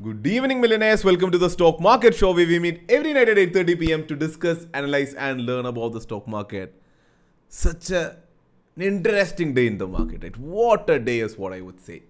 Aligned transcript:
Good 0.00 0.24
evening, 0.28 0.60
millionaires. 0.60 1.04
Welcome 1.04 1.32
to 1.32 1.38
the 1.38 1.50
Stock 1.50 1.80
Market 1.80 2.14
Show, 2.14 2.32
where 2.32 2.46
we 2.46 2.60
meet 2.60 2.82
every 2.88 3.12
night 3.14 3.28
at 3.30 3.36
8:30 3.36 3.80
p.m. 3.80 4.06
to 4.06 4.14
discuss, 4.14 4.60
analyze, 4.72 5.14
and 5.14 5.40
learn 5.44 5.66
about 5.66 5.92
the 5.92 6.00
stock 6.00 6.28
market. 6.28 6.72
Such 7.48 7.90
a, 7.90 8.02
an 8.76 8.82
interesting 8.82 9.54
day 9.54 9.66
in 9.66 9.78
the 9.78 9.88
market, 9.88 10.22
right? 10.22 10.36
What 10.36 10.88
a 10.88 11.00
day 11.00 11.18
is 11.18 11.36
what 11.36 11.52
I 11.52 11.60
would 11.62 11.80
say. 11.80 12.02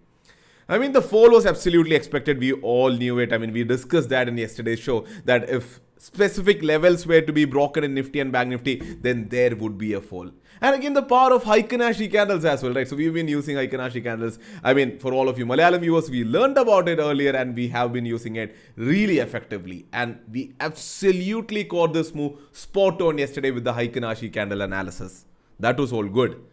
I 0.71 0.77
mean, 0.77 0.93
the 0.93 1.01
fall 1.01 1.31
was 1.31 1.47
absolutely 1.47 1.97
expected. 1.97 2.39
We 2.39 2.53
all 2.53 2.91
knew 2.91 3.19
it. 3.21 3.33
I 3.33 3.39
mean, 3.39 3.53
we 3.53 3.65
discussed 3.65 4.11
that 4.11 4.29
in 4.29 4.37
yesterday's 4.37 4.79
show 4.79 5.07
that 5.25 5.49
if 5.49 5.81
specific 5.97 6.63
levels 6.63 7.07
were 7.07 7.23
to 7.23 7.33
be 7.33 7.47
broken 7.47 7.85
in 7.85 7.95
Nifty 7.95 8.21
and 8.21 8.31
Bank 8.31 8.51
Nifty, 8.51 8.77
then 9.01 9.29
there 9.31 9.57
would 9.57 9.79
be 9.79 9.95
a 9.95 10.01
fall. 10.03 10.31
And 10.61 10.75
again, 10.77 10.93
the 10.93 11.03
power 11.03 11.33
of 11.33 11.45
Heikin 11.45 12.13
candles 12.13 12.45
as 12.45 12.63
well, 12.63 12.75
right? 12.75 12.87
So 12.87 12.97
we've 12.97 13.15
been 13.15 13.29
using 13.29 13.57
Heikin 13.57 14.03
candles. 14.03 14.39
I 14.63 14.75
mean, 14.75 14.99
for 14.99 15.15
all 15.15 15.31
of 15.31 15.39
you 15.39 15.47
Malayalam 15.47 15.81
viewers, 15.81 16.11
we 16.11 16.23
learned 16.23 16.59
about 16.59 16.87
it 16.87 16.99
earlier 16.99 17.31
and 17.35 17.55
we 17.55 17.69
have 17.69 17.95
been 17.95 18.05
using 18.05 18.37
it 18.37 18.55
really 18.77 19.21
effectively. 19.21 19.87
And 19.95 20.19
we 20.31 20.53
absolutely 20.61 21.65
caught 21.65 21.95
this 21.95 22.15
move 22.15 22.39
spot 22.53 23.01
on 23.01 23.17
yesterday 23.17 23.53
with 23.53 23.65
the 23.65 23.73
Heikin 23.73 24.33
candle 24.35 24.61
analysis. 24.61 25.25
That 25.59 25.79
was 25.79 25.95
all 25.95 26.09
good. 26.09 26.45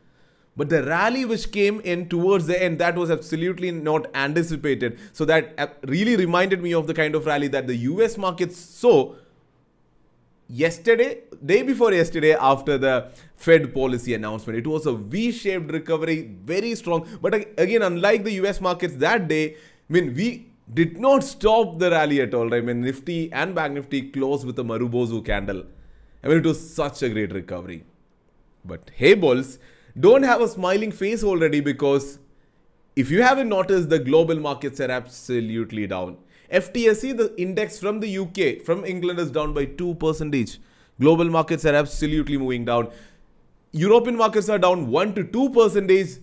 But 0.58 0.70
the 0.70 0.84
rally 0.84 1.25
which 1.25 1.52
came 1.52 1.81
in 1.81 2.08
towards 2.08 2.48
the 2.48 2.61
end, 2.61 2.80
that 2.80 2.95
was 2.95 3.11
absolutely 3.11 3.72
not 3.72 4.08
anticipated. 4.16 5.00
So 5.12 5.25
that 5.25 5.53
uh, 5.58 5.67
really 5.84 6.16
reminded 6.16 6.62
me 6.62 6.73
of 6.73 6.88
the 6.88 6.94
kind 6.94 7.14
of 7.14 7.25
rally 7.25 7.50
that 7.50 7.67
the 7.67 7.75
US 7.75 8.17
markets 8.17 8.58
saw 8.58 9.16
yesterday, 10.47 11.23
day 11.44 11.62
before 11.62 11.94
yesterday, 11.94 12.36
after 12.36 12.78
the 12.78 13.12
Fed 13.36 13.73
policy 13.73 14.14
announcement. 14.14 14.58
It 14.58 14.67
was 14.67 14.86
a 14.86 14.94
V 14.94 15.31
shaped 15.31 15.72
recovery, 15.72 16.31
very 16.45 16.73
strong. 16.75 17.08
But 17.22 17.34
again, 17.58 17.81
unlike 17.81 18.23
the 18.23 18.34
US 18.45 18.62
markets 18.62 18.95
that 18.95 19.28
day, 19.28 19.56
I 19.56 19.94
mean, 19.94 20.14
we 20.14 20.47
did 20.73 20.97
not 21.00 21.23
stop 21.23 21.80
the 21.80 21.92
rally 21.92 22.22
at 22.22 22.34
all. 22.34 22.50
Right? 22.50 22.64
I 22.64 22.66
mean, 22.66 22.81
Nifty 22.81 23.31
and 23.31 23.53
Bank 23.53 23.73
Nifty 23.73 24.09
closed 24.09 24.45
with 24.45 24.58
a 24.59 24.64
Marubozu 24.64 25.25
candle. 25.25 25.64
I 26.23 26.28
mean, 26.28 26.38
it 26.38 26.45
was 26.45 26.73
such 26.73 27.03
a 27.03 27.09
great 27.09 27.34
recovery. 27.34 27.84
But 28.64 28.90
hey, 28.95 29.14
bulls, 29.14 29.59
don't 29.99 30.23
have 30.23 30.41
a 30.41 30.47
smiling 30.47 30.91
face 30.91 31.23
already 31.23 31.61
because 31.61 32.19
if 32.95 33.09
you 33.09 33.21
haven't 33.21 33.49
noticed, 33.49 33.89
the 33.89 33.99
global 33.99 34.39
markets 34.39 34.79
are 34.79 34.91
absolutely 34.91 35.88
down. 35.88 36.17
FTSE, 36.51 37.17
the 37.17 37.33
index 37.41 37.79
from 37.79 37.99
the 37.99 38.17
UK, 38.17 38.61
from 38.63 38.85
England 38.85 39.19
is 39.19 39.31
down 39.31 39.53
by 39.53 39.66
2%. 39.66 40.59
Global 40.99 41.25
markets 41.25 41.66
are 41.66 41.75
absolutely 41.75 42.38
moving 42.38 42.66
down. 42.66 42.89
European 43.71 44.16
markets 44.16 44.47
are 44.47 44.59
down 44.59 44.88
1 44.88 45.16
to 45.16 45.23
2%. 45.23 46.19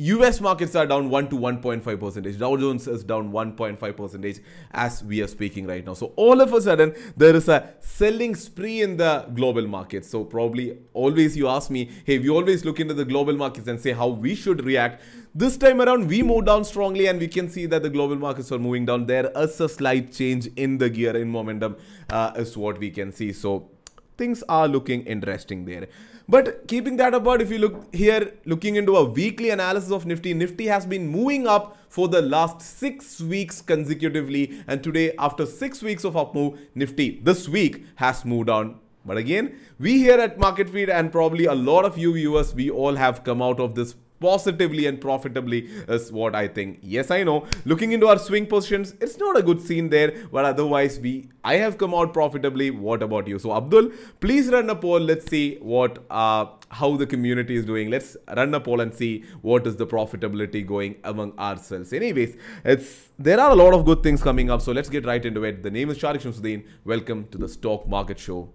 US 0.00 0.40
markets 0.40 0.76
are 0.76 0.86
down 0.86 1.10
1 1.10 1.28
to 1.30 1.36
1.5 1.36 1.98
percentage. 1.98 2.38
Dow 2.38 2.56
Jones 2.56 2.86
is 2.86 3.02
down 3.02 3.32
1.5 3.32 3.96
percentage 3.96 4.38
as 4.70 5.02
we 5.02 5.20
are 5.22 5.26
speaking 5.26 5.66
right 5.66 5.84
now. 5.84 5.94
So 5.94 6.12
all 6.14 6.40
of 6.40 6.52
a 6.52 6.60
sudden 6.60 6.94
there 7.16 7.34
is 7.34 7.48
a 7.48 7.74
selling 7.80 8.36
spree 8.36 8.82
in 8.82 8.96
the 8.96 9.26
global 9.34 9.66
markets. 9.66 10.08
So 10.08 10.22
probably 10.22 10.78
always 10.94 11.36
you 11.36 11.48
ask 11.48 11.68
me, 11.68 11.90
hey, 12.04 12.18
we 12.20 12.28
always 12.28 12.64
look 12.64 12.78
into 12.78 12.94
the 12.94 13.04
global 13.04 13.36
markets 13.36 13.66
and 13.66 13.80
say 13.80 13.90
how 13.90 14.06
we 14.06 14.36
should 14.36 14.64
react. 14.64 15.02
This 15.34 15.56
time 15.56 15.80
around 15.80 16.06
we 16.06 16.22
move 16.22 16.44
down 16.44 16.64
strongly 16.64 17.06
and 17.06 17.18
we 17.18 17.26
can 17.26 17.50
see 17.50 17.66
that 17.66 17.82
the 17.82 17.90
global 17.90 18.16
markets 18.16 18.52
are 18.52 18.58
moving 18.60 18.86
down. 18.86 19.06
There 19.06 19.32
is 19.34 19.60
a 19.60 19.68
slight 19.68 20.12
change 20.12 20.46
in 20.54 20.78
the 20.78 20.90
gear 20.90 21.16
in 21.16 21.28
momentum 21.28 21.74
uh, 22.08 22.34
is 22.36 22.56
what 22.56 22.78
we 22.78 22.92
can 22.92 23.10
see. 23.10 23.32
So 23.32 23.68
things 24.16 24.44
are 24.48 24.68
looking 24.68 25.02
interesting 25.06 25.64
there. 25.64 25.88
But 26.30 26.68
keeping 26.68 26.98
that 26.98 27.14
apart, 27.14 27.40
if 27.40 27.50
you 27.50 27.58
look 27.58 27.94
here, 27.94 28.34
looking 28.44 28.76
into 28.76 28.96
a 28.96 29.04
weekly 29.04 29.48
analysis 29.48 29.90
of 29.90 30.04
Nifty, 30.04 30.34
Nifty 30.34 30.66
has 30.66 30.84
been 30.84 31.08
moving 31.08 31.46
up 31.46 31.78
for 31.88 32.06
the 32.06 32.20
last 32.20 32.60
six 32.60 33.18
weeks 33.18 33.62
consecutively. 33.62 34.62
And 34.66 34.84
today, 34.84 35.12
after 35.18 35.46
six 35.46 35.82
weeks 35.82 36.04
of 36.04 36.18
up 36.18 36.34
move, 36.34 36.58
Nifty 36.74 37.20
this 37.22 37.48
week 37.48 37.86
has 37.94 38.26
moved 38.26 38.50
on. 38.50 38.78
But 39.06 39.16
again, 39.16 39.58
we 39.78 39.96
here 39.98 40.20
at 40.20 40.38
Market 40.38 40.68
Feed 40.68 40.90
and 40.90 41.10
probably 41.10 41.46
a 41.46 41.54
lot 41.54 41.86
of 41.86 41.96
you 41.96 42.12
viewers, 42.12 42.54
we 42.54 42.68
all 42.68 42.96
have 42.96 43.24
come 43.24 43.40
out 43.40 43.58
of 43.58 43.74
this 43.74 43.94
positively 44.20 44.86
and 44.86 45.00
profitably 45.00 45.66
is 45.88 46.10
what 46.12 46.34
I 46.34 46.48
think. 46.48 46.78
Yes, 46.82 47.10
I 47.10 47.22
know. 47.22 47.46
Looking 47.64 47.92
into 47.92 48.08
our 48.08 48.18
swing 48.18 48.46
positions, 48.46 48.94
it's 49.00 49.18
not 49.18 49.38
a 49.38 49.42
good 49.42 49.60
scene 49.60 49.88
there, 49.88 50.12
but 50.32 50.44
otherwise 50.44 50.98
we 51.00 51.28
I 51.44 51.54
have 51.54 51.78
come 51.78 51.94
out 51.94 52.12
profitably. 52.12 52.70
What 52.70 53.02
about 53.02 53.28
you? 53.28 53.38
So 53.38 53.54
Abdul, 53.56 53.90
please 54.20 54.48
run 54.48 54.70
a 54.70 54.76
poll. 54.76 55.00
Let's 55.00 55.26
see 55.30 55.56
what 55.60 56.04
uh 56.10 56.46
how 56.70 56.96
the 56.96 57.06
community 57.06 57.56
is 57.56 57.64
doing. 57.64 57.90
Let's 57.90 58.16
run 58.36 58.54
a 58.54 58.60
poll 58.60 58.80
and 58.80 58.94
see 58.94 59.24
what 59.40 59.66
is 59.66 59.76
the 59.76 59.86
profitability 59.86 60.66
going 60.66 60.96
among 61.04 61.38
ourselves. 61.38 61.92
Anyways, 61.92 62.36
it's 62.64 63.10
there 63.18 63.40
are 63.40 63.50
a 63.50 63.54
lot 63.54 63.74
of 63.74 63.84
good 63.84 64.02
things 64.02 64.22
coming 64.22 64.50
up. 64.50 64.60
So 64.60 64.72
let's 64.72 64.88
get 64.88 65.06
right 65.06 65.24
into 65.24 65.44
it. 65.44 65.62
The 65.62 65.70
name 65.70 65.90
is 65.90 65.98
Sharique 65.98 66.22
Samsudheen. 66.22 66.64
Welcome 66.84 67.28
to 67.28 67.38
the 67.38 67.48
Stock 67.48 67.88
Market 67.88 68.18
Show. 68.18 68.50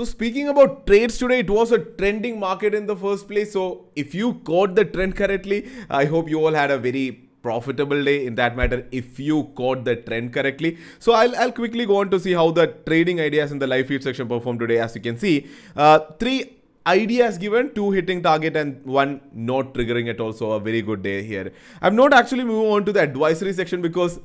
So 0.00 0.04
speaking 0.04 0.48
about 0.48 0.86
trades 0.86 1.18
today, 1.18 1.40
it 1.40 1.50
was 1.50 1.72
a 1.72 1.78
trending 1.78 2.40
market 2.40 2.74
in 2.74 2.86
the 2.86 2.96
first 2.96 3.28
place. 3.28 3.52
So 3.52 3.88
if 3.94 4.14
you 4.14 4.32
caught 4.46 4.74
the 4.74 4.86
trend 4.86 5.14
correctly, 5.14 5.68
I 5.90 6.06
hope 6.06 6.26
you 6.26 6.42
all 6.42 6.54
had 6.54 6.70
a 6.70 6.78
very 6.78 7.28
profitable 7.42 8.02
day 8.02 8.24
in 8.24 8.34
that 8.36 8.56
matter 8.56 8.86
if 8.92 9.20
you 9.20 9.50
caught 9.56 9.84
the 9.84 9.96
trend 9.96 10.32
correctly. 10.32 10.78
So 11.00 11.12
I'll, 11.12 11.36
I'll 11.36 11.52
quickly 11.52 11.84
go 11.84 11.98
on 11.98 12.08
to 12.12 12.18
see 12.18 12.32
how 12.32 12.50
the 12.50 12.68
trading 12.86 13.20
ideas 13.20 13.52
in 13.52 13.58
the 13.58 13.66
live 13.66 13.88
feed 13.88 14.02
section 14.02 14.26
performed 14.26 14.60
today. 14.60 14.78
As 14.78 14.94
you 14.94 15.02
can 15.02 15.18
see, 15.18 15.48
uh, 15.76 15.98
three 16.18 16.56
ideas 16.86 17.36
given, 17.36 17.74
two 17.74 17.90
hitting 17.90 18.22
target 18.22 18.56
and 18.56 18.82
one 18.86 19.20
not 19.34 19.74
triggering 19.74 20.08
it 20.08 20.18
also 20.18 20.52
a 20.52 20.60
very 20.60 20.80
good 20.80 21.02
day 21.02 21.22
here. 21.22 21.52
I'm 21.82 21.94
not 21.94 22.14
actually 22.14 22.44
moving 22.44 22.72
on 22.72 22.86
to 22.86 22.92
the 22.92 23.00
advisory 23.00 23.52
section 23.52 23.82
because 23.82 24.18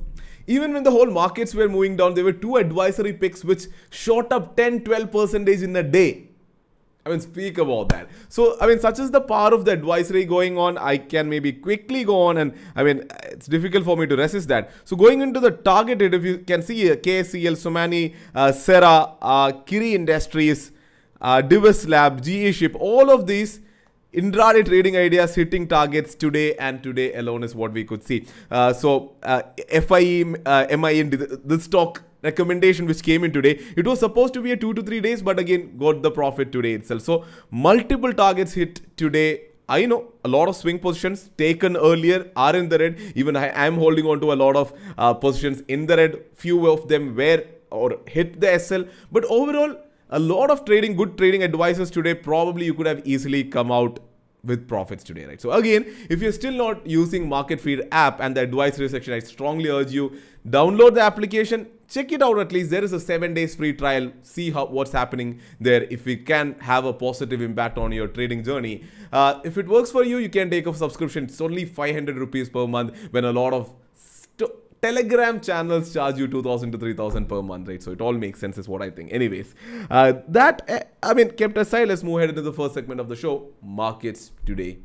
even 0.47 0.73
when 0.73 0.83
the 0.83 0.91
whole 0.91 1.07
markets 1.07 1.53
were 1.55 1.67
moving 1.67 1.95
down, 1.97 2.13
there 2.13 2.23
were 2.23 2.33
two 2.33 2.57
advisory 2.57 3.13
picks 3.13 3.43
which 3.43 3.65
shot 3.89 4.31
up 4.31 4.55
10 4.55 4.81
12 4.81 5.11
percentage 5.11 5.61
in 5.61 5.75
a 5.75 5.83
day. 5.83 6.29
I 7.07 7.11
mean, 7.11 7.19
speak 7.19 7.59
about 7.59 7.89
that. 7.89 8.09
So, 8.29 8.57
I 8.59 8.65
mean, 8.65 8.79
such 8.79 8.97
is 8.97 9.11
the 9.11 9.21
power 9.21 9.53
of 9.53 9.63
the 9.63 9.71
advisory 9.71 10.25
going 10.25 10.57
on. 10.57 10.79
I 10.79 10.97
can 10.97 11.29
maybe 11.29 11.53
quickly 11.53 12.03
go 12.03 12.19
on, 12.23 12.37
and 12.37 12.53
I 12.75 12.83
mean, 12.83 13.05
it's 13.25 13.45
difficult 13.45 13.85
for 13.85 13.95
me 13.95 14.07
to 14.07 14.15
resist 14.15 14.47
that. 14.47 14.71
So, 14.85 14.95
going 14.95 15.21
into 15.21 15.39
the 15.39 15.51
targeted, 15.51 16.15
if 16.15 16.23
you 16.23 16.39
can 16.39 16.63
see 16.63 16.91
uh, 16.91 16.95
KSEL, 16.95 17.51
Somany, 17.51 18.15
uh, 18.33 18.51
Cera, 18.51 19.13
uh, 19.21 19.51
Kiri 19.51 19.93
Industries, 19.93 20.71
uh, 21.21 21.43
Divis 21.43 21.87
Lab, 21.87 22.23
GE 22.23 22.55
Ship, 22.55 22.75
all 22.79 23.11
of 23.11 23.27
these 23.27 23.61
intraday 24.21 24.65
trading 24.65 24.97
ideas 24.97 25.35
hitting 25.35 25.67
targets 25.67 26.15
today 26.15 26.55
and 26.55 26.81
today 26.81 27.13
alone 27.13 27.43
is 27.43 27.55
what 27.55 27.71
we 27.71 27.83
could 27.83 28.03
see. 28.03 28.25
Uh, 28.49 28.73
so 28.73 29.13
uh, 29.23 29.41
FIE, 29.87 30.23
uh, 30.45 30.65
the, 30.67 31.41
the 31.43 31.59
stock 31.59 32.03
recommendation 32.23 32.85
which 32.85 33.03
came 33.03 33.23
in 33.23 33.31
today, 33.31 33.59
it 33.75 33.85
was 33.85 33.99
supposed 33.99 34.33
to 34.33 34.41
be 34.41 34.51
a 34.51 34.57
two 34.57 34.73
to 34.73 34.81
three 34.81 35.01
days, 35.01 35.21
but 35.21 35.39
again 35.39 35.77
got 35.77 36.01
the 36.01 36.11
profit 36.11 36.51
today 36.51 36.73
itself. 36.73 37.01
So 37.01 37.25
multiple 37.51 38.13
targets 38.13 38.53
hit 38.53 38.81
today. 38.97 39.41
I 39.67 39.85
know 39.85 40.13
a 40.23 40.27
lot 40.27 40.47
of 40.47 40.55
swing 40.55 40.79
positions 40.79 41.29
taken 41.37 41.75
earlier 41.75 42.31
are 42.35 42.55
in 42.55 42.69
the 42.69 42.77
red. 42.77 42.99
Even 43.15 43.35
I 43.35 43.47
am 43.67 43.75
holding 43.75 44.05
on 44.05 44.19
to 44.21 44.31
a 44.31 44.37
lot 44.43 44.55
of 44.55 44.73
uh, 44.97 45.13
positions 45.13 45.63
in 45.67 45.87
the 45.87 45.97
red. 45.97 46.21
Few 46.33 46.69
of 46.71 46.87
them 46.87 47.15
were 47.15 47.43
or 47.71 47.99
hit 48.07 48.39
the 48.39 48.57
SL, 48.59 48.83
but 49.11 49.25
overall 49.25 49.75
a 50.09 50.19
lot 50.19 50.49
of 50.49 50.65
trading, 50.65 50.95
good 50.95 51.17
trading 51.17 51.43
advices 51.43 51.89
today, 51.89 52.13
probably 52.13 52.65
you 52.65 52.73
could 52.73 52.85
have 52.85 53.05
easily 53.05 53.43
come 53.43 53.71
out 53.71 53.99
with 54.43 54.67
profits 54.67 55.03
today, 55.03 55.25
right? 55.25 55.41
So 55.41 55.51
again, 55.51 55.85
if 56.09 56.21
you're 56.21 56.31
still 56.31 56.53
not 56.53 56.85
using 56.85 57.27
Market 57.27 57.59
Feed 57.59 57.87
app 57.91 58.19
and 58.19 58.37
the 58.37 58.41
advisory 58.41 58.87
section, 58.89 59.13
I 59.13 59.19
strongly 59.19 59.69
urge 59.69 59.91
you 59.91 60.17
download 60.47 60.93
the 60.93 61.01
application, 61.01 61.67
check 61.89 62.11
it 62.11 62.21
out 62.21 62.37
at 62.39 62.51
least. 62.51 62.69
There 62.69 62.83
is 62.83 62.93
a 62.93 62.99
seven 62.99 63.33
days 63.33 63.55
free 63.55 63.73
trial. 63.73 64.11
See 64.21 64.51
how 64.51 64.65
what's 64.67 64.91
happening 64.91 65.41
there. 65.59 65.83
If 65.89 66.05
we 66.05 66.17
can 66.17 66.55
have 66.59 66.85
a 66.85 66.93
positive 66.93 67.41
impact 67.41 67.77
on 67.77 67.91
your 67.91 68.07
trading 68.07 68.43
journey, 68.43 68.83
uh, 69.11 69.39
if 69.43 69.57
it 69.57 69.67
works 69.67 69.91
for 69.91 70.03
you, 70.03 70.17
you 70.17 70.29
can 70.29 70.49
take 70.49 70.67
a 70.67 70.73
subscription. 70.73 71.23
It's 71.25 71.41
only 71.41 71.65
500 71.65 72.17
rupees 72.17 72.49
per 72.49 72.67
month. 72.67 72.95
When 73.11 73.25
a 73.25 73.31
lot 73.31 73.53
of 73.53 73.73
Telegram 74.85 75.39
channels 75.41 75.93
charge 75.93 76.17
you 76.17 76.27
2000 76.27 76.71
to 76.71 76.77
3000 76.77 77.25
per 77.27 77.41
month, 77.41 77.67
right? 77.67 77.81
So 77.81 77.91
it 77.91 78.01
all 78.01 78.13
makes 78.13 78.39
sense, 78.39 78.57
is 78.57 78.67
what 78.69 78.81
I 78.81 78.89
think. 78.91 79.11
Anyways, 79.11 79.55
uh, 79.89 80.13
that, 80.27 80.61
uh, 80.69 80.79
I 81.01 81.13
mean, 81.13 81.31
kept 81.31 81.57
aside, 81.57 81.87
let's 81.87 82.03
move 82.03 82.17
ahead 82.17 82.29
into 82.29 82.43
the 82.43 82.53
first 82.53 82.75
segment 82.75 82.99
of 82.99 83.09
the 83.09 83.15
show 83.15 83.47
markets 83.63 84.31
today. 84.45 84.77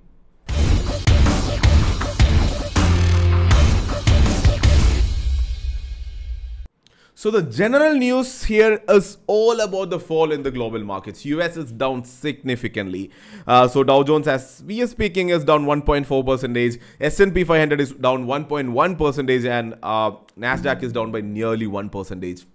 So 7.20 7.30
the 7.30 7.42
general 7.42 7.96
news 7.96 8.44
here 8.44 8.80
is 8.88 9.18
all 9.26 9.60
about 9.60 9.90
the 9.90 10.00
fall 10.00 10.32
in 10.32 10.42
the 10.42 10.50
global 10.50 10.82
markets. 10.82 11.22
US 11.26 11.58
is 11.58 11.70
down 11.70 12.02
significantly. 12.02 13.10
Uh, 13.46 13.68
so 13.68 13.84
Dow 13.84 14.02
Jones, 14.02 14.26
as 14.26 14.64
we 14.66 14.80
are 14.82 14.86
speaking, 14.86 15.28
is 15.28 15.44
down 15.44 15.66
1.4 15.66 16.24
percentage. 16.24 16.78
S&P 16.98 17.44
500 17.44 17.78
is 17.78 17.92
down 17.92 18.24
1.1 18.24 18.96
percentage, 18.96 19.44
and 19.44 19.74
uh, 19.82 20.12
Nasdaq 20.38 20.82
is 20.82 20.94
down 20.94 21.12
by 21.12 21.20
nearly 21.20 21.66
one 21.66 21.90
percentage. 21.90 22.46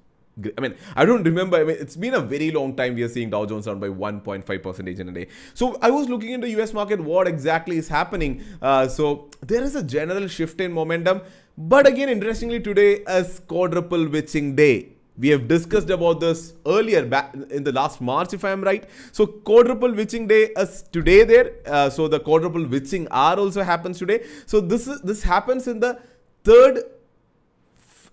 I 0.58 0.62
mean, 0.62 0.76
I 0.96 1.06
don't 1.06 1.24
remember. 1.24 1.58
I 1.58 1.64
mean, 1.64 1.78
it's 1.80 1.96
been 1.96 2.14
a 2.14 2.20
very 2.20 2.52
long 2.52 2.76
time 2.76 2.96
we 2.96 3.04
are 3.04 3.10
seeing 3.10 3.30
Dow 3.30 3.46
Jones 3.46 3.66
down 3.66 3.80
by 3.80 3.88
1.5 3.88 4.64
percentage 4.64 5.00
in 5.00 5.08
a 5.08 5.12
day. 5.12 5.28
So 5.54 5.78
I 5.82 5.90
was 5.92 6.10
looking 6.10 6.32
into 6.32 6.48
the 6.48 6.62
US 6.62 6.74
market, 6.74 7.00
what 7.00 7.28
exactly 7.28 7.78
is 7.78 7.88
happening. 7.88 8.44
Uh, 8.62 8.88
so 8.88 9.30
there 9.42 9.64
is 9.64 9.76
a 9.76 9.84
general 9.84 10.28
shift 10.28 10.60
in 10.60 10.74
momentum. 10.74 11.22
But 11.58 11.88
again, 11.88 12.10
interestingly, 12.10 12.60
today 12.60 12.96
is 13.08 13.40
quadruple 13.48 14.10
witching 14.10 14.56
day. 14.56 14.90
We 15.18 15.30
have 15.30 15.48
discussed 15.48 15.90
about 15.90 16.20
this 16.20 16.54
earlier 16.66 17.06
back 17.06 17.34
in 17.50 17.64
the 17.64 17.72
last 17.72 18.02
March, 18.02 18.34
if 18.34 18.44
I 18.44 18.52
am 18.52 18.62
right. 18.62 18.84
So 19.14 19.26
quadruple 19.26 19.94
witching 19.94 20.28
day 20.28 20.50
is 20.58 20.84
today 20.92 21.24
there. 21.24 21.54
Uh, 21.66 21.90
so 21.90 22.10
the 22.10 22.20
quadruple 22.20 22.66
witching 22.66 23.08
hour 23.10 23.38
also 23.38 23.64
happens 23.64 24.00
today. 24.00 24.26
So 24.46 24.60
this 24.60 24.88
is 24.88 25.00
this 25.00 25.24
happens 25.24 25.70
in 25.70 25.80
the 25.80 26.02
third 26.44 26.84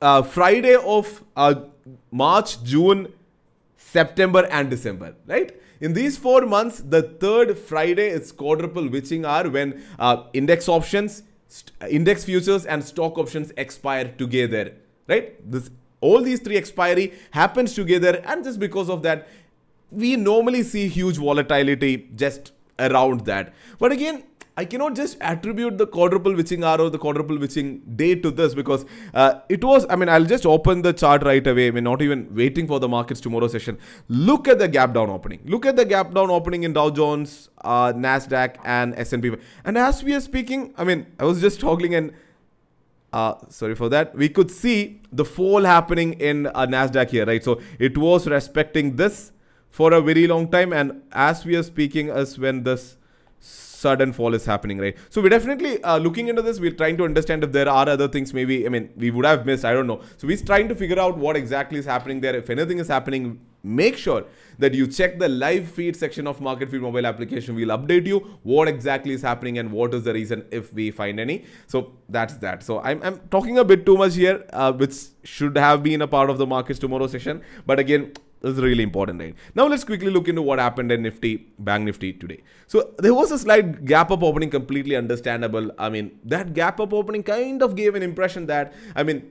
uh, 0.00 0.22
Friday 0.22 0.76
of 0.76 1.24
uh, 1.36 1.54
March, 2.10 2.62
June, 2.62 3.12
September, 3.76 4.46
and 4.50 4.70
December, 4.70 5.14
right? 5.26 5.60
In 5.80 5.92
these 5.92 6.16
four 6.16 6.46
months, 6.46 6.80
the 6.80 7.02
third 7.02 7.58
Friday 7.58 8.08
is 8.08 8.30
quadruple 8.30 8.88
witching 8.88 9.24
hour 9.24 9.50
when 9.50 9.82
uh, 9.98 10.24
index 10.32 10.68
options, 10.68 11.24
index 11.90 12.24
futures, 12.24 12.64
and 12.64 12.84
stock 12.84 13.18
options 13.18 13.52
expire 13.56 14.14
together, 14.16 14.74
right? 15.08 15.50
This 15.50 15.70
all 16.00 16.20
these 16.20 16.40
three 16.40 16.56
expiry 16.56 17.12
happens 17.30 17.74
together, 17.74 18.22
and 18.26 18.44
just 18.44 18.58
because 18.58 18.88
of 18.90 19.02
that, 19.02 19.28
we 19.90 20.16
normally 20.16 20.62
see 20.62 20.88
huge 20.88 21.16
volatility 21.16 22.08
just 22.16 22.52
around 22.78 23.24
that. 23.26 23.54
But 23.78 23.92
again, 23.92 24.24
I 24.54 24.66
cannot 24.66 24.94
just 24.94 25.16
attribute 25.22 25.78
the 25.78 25.86
quadruple 25.86 26.34
witching 26.34 26.62
hour 26.62 26.78
or 26.82 26.90
the 26.90 26.98
quadruple 26.98 27.38
witching 27.38 27.80
day 27.96 28.14
to 28.16 28.30
this 28.30 28.54
because 28.54 28.84
uh, 29.14 29.40
it 29.48 29.64
was, 29.64 29.86
I 29.88 29.96
mean, 29.96 30.10
I'll 30.10 30.26
just 30.26 30.44
open 30.44 30.82
the 30.82 30.92
chart 30.92 31.22
right 31.24 31.46
away. 31.46 31.68
I 31.68 31.70
mean, 31.70 31.84
not 31.84 32.02
even 32.02 32.34
waiting 32.34 32.66
for 32.66 32.78
the 32.78 32.88
markets 32.88 33.20
tomorrow 33.20 33.48
session. 33.48 33.78
Look 34.08 34.48
at 34.48 34.58
the 34.58 34.68
gap 34.68 34.92
down 34.92 35.08
opening. 35.08 35.40
Look 35.46 35.64
at 35.64 35.76
the 35.76 35.86
gap 35.86 36.12
down 36.12 36.30
opening 36.30 36.64
in 36.64 36.74
Dow 36.74 36.90
Jones, 36.90 37.48
uh, 37.64 37.94
NASDAQ 37.94 38.56
and 38.62 38.94
S&P. 38.98 39.34
And 39.64 39.78
as 39.78 40.04
we 40.04 40.14
are 40.14 40.20
speaking, 40.20 40.74
I 40.76 40.84
mean, 40.84 41.06
I 41.18 41.24
was 41.24 41.40
just 41.40 41.58
toggling 41.58 41.94
and 41.94 42.12
uh, 43.14 43.34
sorry 43.48 43.74
for 43.74 43.88
that. 43.88 44.14
We 44.14 44.28
could 44.28 44.50
see 44.50 45.00
the 45.10 45.24
fall 45.24 45.64
happening 45.64 46.14
in 46.14 46.46
uh, 46.48 46.66
Nasdaq 46.66 47.10
here, 47.10 47.24
right? 47.24 47.42
So 47.42 47.60
it 47.78 47.96
was 47.96 48.26
respecting 48.26 48.96
this 48.96 49.32
for 49.70 49.94
a 49.94 50.02
very 50.02 50.26
long 50.26 50.50
time, 50.50 50.72
and 50.74 51.02
as 51.12 51.46
we 51.46 51.56
are 51.56 51.62
speaking, 51.62 52.10
as 52.10 52.38
when 52.38 52.62
this 52.62 52.98
sudden 53.82 54.12
fall 54.18 54.34
is 54.40 54.46
happening, 54.52 54.82
right? 54.84 54.96
So 55.10 55.22
we're 55.22 55.34
definitely 55.36 55.72
uh, 55.82 55.98
looking 55.98 56.28
into 56.28 56.42
this. 56.48 56.60
We're 56.66 56.78
trying 56.82 56.96
to 56.98 57.04
understand 57.04 57.44
if 57.44 57.52
there 57.52 57.68
are 57.68 57.88
other 57.88 58.08
things 58.08 58.34
maybe, 58.40 58.66
I 58.66 58.68
mean, 58.68 58.90
we 58.96 59.10
would 59.10 59.26
have 59.32 59.46
missed. 59.46 59.64
I 59.64 59.72
don't 59.78 59.86
know. 59.92 60.00
So 60.18 60.26
we're 60.26 60.44
trying 60.52 60.68
to 60.68 60.74
figure 60.74 61.00
out 61.06 61.18
what 61.18 61.36
exactly 61.36 61.78
is 61.78 61.86
happening 61.94 62.20
there. 62.20 62.36
If 62.42 62.50
anything 62.56 62.78
is 62.78 62.88
happening, 62.88 63.40
make 63.62 63.96
sure 63.96 64.24
that 64.58 64.74
you 64.74 64.86
check 64.86 65.18
the 65.18 65.28
live 65.28 65.68
feed 65.68 65.96
section 65.96 66.26
of 66.26 66.40
Market 66.40 66.70
Feed 66.70 66.82
mobile 66.88 67.06
application. 67.06 67.54
We'll 67.54 67.76
update 67.76 68.06
you 68.06 68.18
what 68.42 68.68
exactly 68.68 69.14
is 69.14 69.22
happening 69.22 69.58
and 69.58 69.72
what 69.72 69.94
is 69.94 70.04
the 70.04 70.14
reason 70.14 70.44
if 70.50 70.72
we 70.72 70.90
find 70.90 71.20
any. 71.20 71.44
So 71.66 71.92
that's 72.08 72.34
that. 72.34 72.62
So 72.62 72.80
I'm, 72.80 73.02
I'm 73.02 73.18
talking 73.30 73.58
a 73.58 73.64
bit 73.64 73.86
too 73.86 73.96
much 73.96 74.16
here, 74.16 74.44
uh, 74.52 74.72
which 74.72 74.94
should 75.24 75.56
have 75.56 75.82
been 75.82 76.02
a 76.02 76.08
part 76.08 76.30
of 76.30 76.38
the 76.38 76.46
markets 76.46 76.78
tomorrow 76.78 77.06
session. 77.06 77.42
But 77.66 77.78
again, 77.78 78.12
is 78.44 78.56
really 78.58 78.82
important, 78.82 79.20
right? 79.20 79.34
Now 79.54 79.66
let's 79.66 79.84
quickly 79.84 80.10
look 80.10 80.28
into 80.28 80.42
what 80.42 80.58
happened 80.58 80.90
in 80.92 81.02
Nifty, 81.02 81.48
Bank 81.58 81.84
Nifty 81.84 82.12
today. 82.12 82.42
So 82.66 82.94
there 82.98 83.14
was 83.14 83.30
a 83.30 83.38
slight 83.38 83.84
gap 83.84 84.10
up 84.10 84.22
opening, 84.22 84.50
completely 84.50 84.96
understandable. 84.96 85.70
I 85.78 85.88
mean, 85.88 86.18
that 86.24 86.54
gap 86.54 86.80
up 86.80 86.92
opening 86.92 87.22
kind 87.22 87.62
of 87.62 87.76
gave 87.76 87.94
an 87.94 88.02
impression 88.02 88.46
that, 88.46 88.72
I 88.96 89.02
mean, 89.02 89.30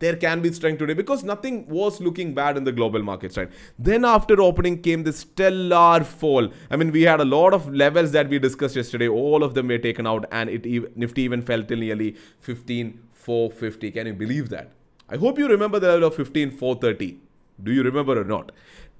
there 0.00 0.16
can 0.16 0.40
be 0.42 0.52
strength 0.52 0.78
today 0.78 0.94
because 0.94 1.22
nothing 1.24 1.66
was 1.68 2.00
looking 2.00 2.34
bad 2.34 2.56
in 2.56 2.64
the 2.64 2.72
global 2.72 3.02
markets, 3.02 3.36
right? 3.36 3.50
Then 3.78 4.04
after 4.04 4.40
opening 4.40 4.82
came 4.82 5.04
this 5.04 5.20
stellar 5.20 6.04
fall. 6.04 6.48
I 6.70 6.76
mean, 6.76 6.90
we 6.92 7.02
had 7.02 7.20
a 7.20 7.24
lot 7.24 7.54
of 7.54 7.72
levels 7.72 8.12
that 8.12 8.28
we 8.28 8.38
discussed 8.38 8.76
yesterday. 8.76 9.08
All 9.08 9.42
of 9.42 9.54
them 9.54 9.68
were 9.68 9.78
taken 9.78 10.06
out 10.06 10.26
and 10.30 10.50
it 10.50 10.96
Nifty 10.96 11.22
even 11.22 11.42
fell 11.42 11.62
till 11.62 11.78
nearly 11.78 12.16
15,450. 12.40 13.90
Can 13.92 14.06
you 14.08 14.14
believe 14.14 14.48
that? 14.50 14.70
I 15.08 15.16
hope 15.16 15.38
you 15.38 15.48
remember 15.48 15.78
the 15.78 15.88
level 15.88 16.08
of 16.08 16.16
15,430. 16.16 17.20
Do 17.62 17.72
you 17.72 17.82
remember 17.82 18.20
or 18.20 18.24
not? 18.24 18.52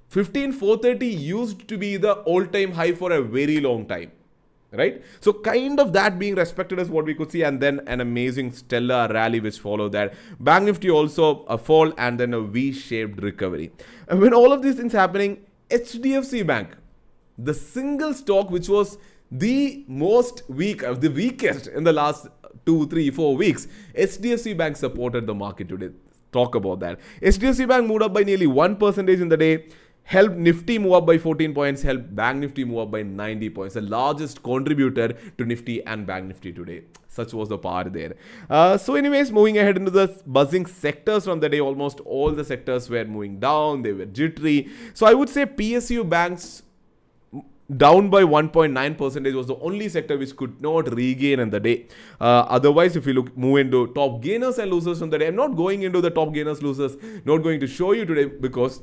15430 0.09 1.07
used 1.07 1.67
to 1.67 1.77
be 1.77 1.97
the 1.97 2.13
all-time 2.13 2.71
high 2.71 2.93
for 2.93 3.11
a 3.11 3.21
very 3.21 3.59
long 3.59 3.85
time 3.85 4.11
right? 4.71 5.01
So 5.21 5.31
kind 5.31 5.79
of 5.79 5.93
that 5.93 6.19
being 6.19 6.35
respected 6.35 6.79
is 6.79 6.89
what 6.89 7.05
we 7.05 7.13
could 7.13 7.31
see 7.31 7.43
and 7.43 7.61
then 7.61 7.81
an 7.87 8.01
amazing 8.01 8.51
stellar 8.51 9.07
rally 9.07 9.39
which 9.39 9.59
followed 9.59 9.93
that. 9.93 10.13
Bank 10.39 10.65
nifty 10.65 10.89
also 10.89 11.43
a 11.45 11.57
fall 11.57 11.93
and 11.97 12.19
then 12.19 12.33
a 12.33 12.41
v-shaped 12.41 13.21
recovery. 13.21 13.71
And 14.09 14.19
when 14.19 14.33
all 14.33 14.51
of 14.51 14.61
these 14.61 14.75
things 14.75 14.91
happening 14.91 15.45
hdfc 15.69 16.45
bank 16.45 16.75
the 17.37 17.53
single 17.53 18.13
stock 18.13 18.49
which 18.49 18.69
was 18.69 18.97
the 19.31 19.83
most 19.87 20.43
weak 20.47 20.83
uh, 20.83 20.93
the 20.93 21.09
weakest 21.09 21.67
in 21.67 21.83
the 21.83 21.91
last 21.91 22.27
two 22.65 22.87
three 22.87 23.09
four 23.09 23.35
weeks 23.35 23.67
hdfc 23.97 24.55
bank 24.55 24.77
supported 24.77 25.25
the 25.25 25.33
market 25.33 25.67
today 25.67 25.89
talk 26.37 26.55
about 26.61 26.79
that. 26.85 26.99
HDFC 27.21 27.67
Bank 27.73 27.87
moved 27.87 28.03
up 28.03 28.13
by 28.13 28.23
nearly 28.23 28.47
1% 28.47 29.09
in 29.25 29.29
the 29.29 29.37
day. 29.37 29.53
Helped 30.15 30.35
Nifty 30.35 30.77
move 30.77 30.93
up 30.93 31.05
by 31.07 31.17
14 31.17 31.53
points, 31.55 31.81
helped 31.81 32.15
Bank 32.15 32.37
Nifty 32.37 32.63
move 32.63 32.77
up 32.81 32.91
by 32.91 33.01
90 33.01 33.49
points. 33.49 33.73
The 33.73 33.81
largest 33.81 34.43
contributor 34.43 35.07
to 35.39 35.45
Nifty 35.45 35.83
and 35.83 36.05
Bank 36.05 36.27
Nifty 36.27 36.53
today. 36.53 36.83
Such 37.07 37.33
was 37.33 37.49
the 37.49 37.57
power 37.57 37.85
there. 37.85 38.13
Uh, 38.47 38.77
so, 38.77 38.93
anyways, 38.95 39.31
moving 39.31 39.57
ahead 39.57 39.77
into 39.77 39.89
the 39.89 40.07
buzzing 40.27 40.67
sectors 40.67 41.23
from 41.25 41.39
the 41.39 41.49
day, 41.49 41.59
almost 41.59 42.01
all 42.01 42.31
the 42.31 42.43
sectors 42.43 42.87
were 42.87 43.05
moving 43.05 43.39
down. 43.39 43.81
They 43.81 43.93
were 43.93 44.05
jittery. 44.05 44.69
So, 44.93 45.07
I 45.07 45.15
would 45.15 45.29
say 45.29 45.45
PSU 45.45 46.07
banks 46.07 46.61
down 47.77 48.09
by 48.09 48.21
1.9 48.21 48.97
percentage 48.97 49.33
was 49.33 49.47
the 49.47 49.57
only 49.57 49.89
sector 49.89 50.17
which 50.17 50.35
could 50.35 50.61
not 50.61 50.93
regain 50.93 51.39
in 51.39 51.49
the 51.49 51.59
day. 51.59 51.87
Uh, 52.21 52.45
otherwise, 52.47 52.95
if 52.95 53.07
you 53.07 53.13
look 53.13 53.35
move 53.35 53.57
into 53.57 53.87
top 53.93 54.21
gainers 54.21 54.59
and 54.59 54.71
losers 54.71 54.99
from 54.99 55.09
the 55.09 55.17
day, 55.17 55.27
I'm 55.27 55.35
not 55.35 55.55
going 55.55 55.83
into 55.83 56.01
the 56.01 56.11
top 56.11 56.33
gainers 56.33 56.61
losers. 56.61 56.95
Not 57.25 57.39
going 57.39 57.59
to 57.59 57.67
show 57.67 57.93
you 57.93 58.05
today 58.05 58.25
because 58.25 58.81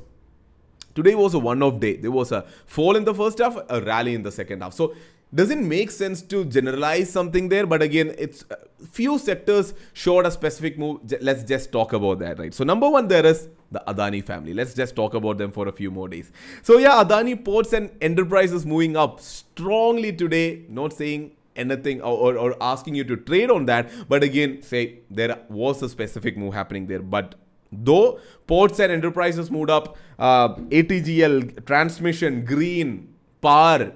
today 0.95 1.15
was 1.15 1.33
a 1.33 1.39
one-off 1.39 1.79
day. 1.79 1.95
There 1.95 2.11
was 2.11 2.31
a 2.31 2.45
fall 2.65 2.95
in 2.95 3.05
the 3.05 3.13
first 3.13 3.37
half, 3.39 3.57
a 3.69 3.81
rally 3.81 4.15
in 4.15 4.23
the 4.23 4.31
second 4.31 4.61
half. 4.61 4.73
So 4.73 4.93
doesn't 5.33 5.67
make 5.67 5.89
sense 5.89 6.21
to 6.21 6.45
generalize 6.45 7.11
something 7.11 7.49
there 7.49 7.65
but 7.65 7.81
again 7.81 8.13
it's 8.17 8.45
few 8.91 9.17
sectors 9.17 9.73
showed 9.93 10.27
a 10.27 10.31
specific 10.31 10.77
move 10.77 10.99
let's 11.21 11.43
just 11.43 11.71
talk 11.71 11.93
about 11.93 12.19
that 12.19 12.37
right 12.37 12.53
so 12.53 12.63
number 12.63 12.87
one 12.87 13.07
there 13.07 13.25
is 13.25 13.47
the 13.73 13.83
adani 13.87 14.23
family. 14.23 14.53
Let's 14.53 14.73
just 14.73 14.95
talk 14.95 15.13
about 15.13 15.37
them 15.37 15.51
for 15.51 15.67
a 15.67 15.71
few 15.71 15.91
more 15.91 16.07
days. 16.07 16.31
So 16.61 16.77
yeah 16.77 17.03
adani 17.03 17.43
ports 17.43 17.73
and 17.73 17.91
enterprises 18.01 18.65
moving 18.65 18.95
up 18.95 19.19
strongly 19.19 20.13
today. 20.13 20.65
Not 20.69 20.93
saying 20.93 21.31
anything 21.55 22.01
or, 22.01 22.17
or, 22.17 22.37
or 22.37 22.55
asking 22.61 22.95
you 22.95 23.03
to 23.03 23.15
trade 23.15 23.51
on 23.51 23.65
that 23.67 23.87
but 24.09 24.23
again 24.23 24.59
say 24.63 24.99
there 25.11 25.39
was 25.49 25.83
a 25.83 25.89
specific 25.89 26.37
move 26.37 26.53
happening 26.53 26.87
there. 26.87 27.01
But 27.01 27.35
though 27.71 28.19
ports 28.47 28.79
and 28.79 28.91
enterprises 28.91 29.51
moved 29.51 29.69
up 29.69 29.97
uh, 30.19 30.55
atgl 30.55 31.65
transmission 31.65 32.45
green 32.45 33.13
power 33.41 33.91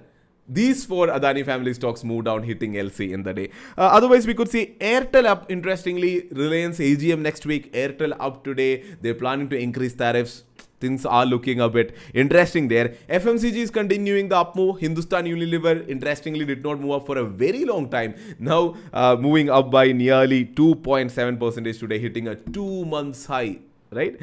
these 0.48 0.86
four 0.86 1.08
Adani 1.08 1.46
family 1.46 1.74
stocks 1.74 2.04
moved 2.04 2.26
down, 2.26 2.44
hitting 2.44 2.74
LC 2.74 3.12
in 3.12 3.24
the 3.24 3.34
day. 3.34 3.50
Uh, 3.78 3.82
otherwise, 3.82 4.26
we 4.26 4.34
could 4.34 4.50
see 4.50 4.76
Airtel 4.80 5.26
up. 5.26 5.52
Interestingly, 5.52 6.28
Reliance 6.32 6.80
AGM 6.80 7.20
next 7.20 7.46
week. 7.46 7.72
Airtel 7.74 8.16
up 8.20 8.44
today. 8.44 8.84
They're 9.02 9.16
planning 9.16 9.50
to 9.50 9.58
increase 9.58 9.94
tariffs. 9.94 10.44
Things 10.80 11.06
are 11.08 11.26
looking 11.26 11.60
a 11.60 11.68
bit 11.70 11.96
interesting 12.14 12.68
there. 12.68 12.90
FMCG 13.10 13.56
is 13.56 13.72
continuing 13.72 14.30
the 14.30 14.38
up 14.38 14.56
move. 14.56 14.80
Hindustan 14.80 15.26
Unilever, 15.26 15.88
interestingly, 15.90 16.46
did 16.46 16.64
not 16.64 16.80
move 16.80 16.92
up 16.92 17.08
for 17.08 17.18
a 17.18 17.26
very 17.26 17.66
long 17.66 17.90
time. 17.90 18.14
Now, 18.38 18.76
uh, 18.94 19.16
moving 19.20 19.50
up 19.50 19.72
by 19.72 19.92
nearly 19.92 20.46
2.7% 20.46 21.80
today, 21.80 21.98
hitting 21.98 22.28
a 22.28 22.36
two 22.36 22.86
months 22.86 23.26
high 23.26 23.58
right 23.92 24.20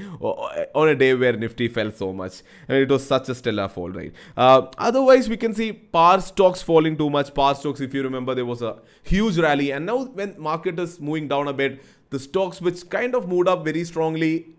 on 0.74 0.88
a 0.88 0.94
day 0.94 1.14
where 1.14 1.32
nifty 1.32 1.68
fell 1.68 1.90
so 1.90 2.12
much 2.12 2.42
and 2.68 2.78
it 2.78 2.88
was 2.88 3.06
such 3.06 3.28
a 3.28 3.34
stellar 3.34 3.68
fall 3.68 3.90
right 3.90 4.12
uh, 4.36 4.66
otherwise 4.78 5.28
we 5.28 5.36
can 5.36 5.54
see 5.54 5.72
power 5.72 6.20
stocks 6.20 6.62
falling 6.62 6.96
too 6.96 7.10
much 7.10 7.34
power 7.34 7.54
stocks 7.54 7.80
if 7.80 7.94
you 7.94 8.02
remember 8.02 8.34
there 8.34 8.46
was 8.46 8.62
a 8.62 8.76
huge 9.02 9.38
rally 9.38 9.70
and 9.70 9.86
now 9.86 10.04
when 10.04 10.34
market 10.38 10.78
is 10.78 11.00
moving 11.00 11.28
down 11.28 11.48
a 11.48 11.52
bit 11.52 11.82
the 12.10 12.18
stocks 12.18 12.60
which 12.60 12.88
kind 12.90 13.14
of 13.14 13.28
moved 13.28 13.48
up 13.48 13.64
very 13.64 13.84
strongly 13.84 14.54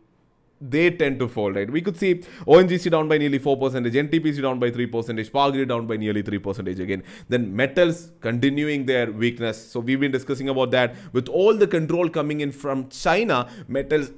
they 0.61 0.89
tend 0.89 1.19
to 1.19 1.27
fall, 1.27 1.51
right? 1.51 1.69
We 1.69 1.81
could 1.81 1.97
see 1.97 2.15
ONGC 2.47 2.89
down 2.89 3.07
by 3.07 3.17
nearly 3.17 3.39
4%, 3.39 3.57
NTPC 3.59 4.41
down 4.41 4.59
by 4.59 4.71
3%, 4.71 5.31
Power 5.31 5.51
Grid 5.51 5.69
down 5.69 5.85
by 5.85 5.97
nearly 5.97 6.23
3% 6.23 6.79
again. 6.79 7.03
Then 7.27 7.55
metals 7.55 8.11
continuing 8.21 8.85
their 8.85 9.11
weakness. 9.11 9.71
So 9.71 9.79
we've 9.79 9.99
been 9.99 10.11
discussing 10.11 10.49
about 10.49 10.71
that. 10.71 10.95
With 11.11 11.27
all 11.27 11.55
the 11.55 11.67
control 11.67 12.09
coming 12.09 12.41
in 12.41 12.51
from 12.51 12.89
China, 12.89 13.49
metals 13.67 14.11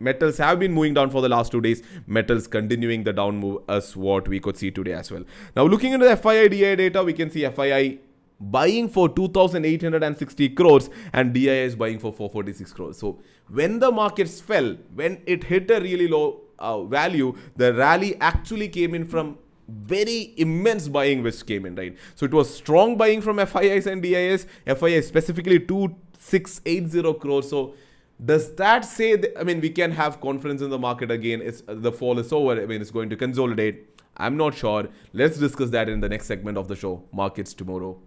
metals 0.00 0.38
have 0.38 0.58
been 0.58 0.72
moving 0.72 0.94
down 0.94 1.10
for 1.10 1.22
the 1.22 1.28
last 1.28 1.52
two 1.52 1.60
days. 1.60 1.82
Metals 2.06 2.46
continuing 2.46 3.04
the 3.04 3.12
down 3.12 3.36
move 3.36 3.62
as 3.68 3.96
what 3.96 4.26
we 4.26 4.40
could 4.40 4.56
see 4.56 4.70
today 4.70 4.94
as 4.94 5.10
well. 5.10 5.24
Now 5.54 5.64
looking 5.64 5.92
into 5.92 6.06
the 6.06 6.16
FII 6.16 6.50
DI 6.50 6.74
data, 6.76 7.04
we 7.04 7.12
can 7.12 7.30
see 7.30 7.42
FII 7.42 7.98
buying 8.40 8.88
for 8.88 9.08
2860 9.08 10.48
crores 10.50 10.88
and 11.12 11.34
DI 11.34 11.50
is 11.50 11.76
buying 11.76 11.98
for 11.98 12.12
446 12.12 12.72
crores. 12.72 12.98
So 12.98 13.18
when 13.48 13.78
the 13.78 13.92
markets 13.92 14.40
fell, 14.40 14.76
when 14.94 15.20
it 15.26 15.44
hit 15.44 15.70
a 15.70 15.80
really 15.80 16.08
low 16.08 16.40
uh, 16.58 16.82
value, 16.84 17.36
the 17.56 17.74
rally 17.74 18.18
actually 18.20 18.68
came 18.68 18.94
in 18.94 19.04
from 19.04 19.38
very 19.68 20.34
immense 20.36 20.88
buying 20.88 21.22
which 21.22 21.44
came 21.46 21.66
in, 21.66 21.76
right? 21.76 21.96
So 22.14 22.24
it 22.24 22.32
was 22.32 22.52
strong 22.52 22.96
buying 22.96 23.20
from 23.20 23.36
FIIs 23.36 23.86
and 23.86 24.02
DIS, 24.02 24.46
FII 24.66 25.04
specifically 25.04 25.60
2680 25.60 27.14
crores. 27.14 27.50
So 27.50 27.74
does 28.24 28.54
that 28.56 28.84
say, 28.84 29.22
I 29.38 29.44
mean, 29.44 29.60
we 29.60 29.70
can 29.70 29.92
have 29.92 30.20
confidence 30.20 30.60
in 30.62 30.70
the 30.70 30.78
market 30.78 31.10
again? 31.10 31.40
It's 31.42 31.62
the 31.66 31.92
fall 31.92 32.18
is 32.18 32.32
over. 32.32 32.60
I 32.60 32.66
mean, 32.66 32.80
it's 32.80 32.90
going 32.90 33.08
to 33.10 33.16
consolidate. 33.16 33.86
I'm 34.16 34.36
not 34.36 34.54
sure. 34.54 34.88
Let's 35.12 35.38
discuss 35.38 35.70
that 35.70 35.88
in 35.88 36.00
the 36.00 36.08
next 36.08 36.26
segment 36.26 36.58
of 36.58 36.68
the 36.68 36.76
show, 36.76 37.04
Markets 37.12 37.54
Tomorrow. 37.54 37.98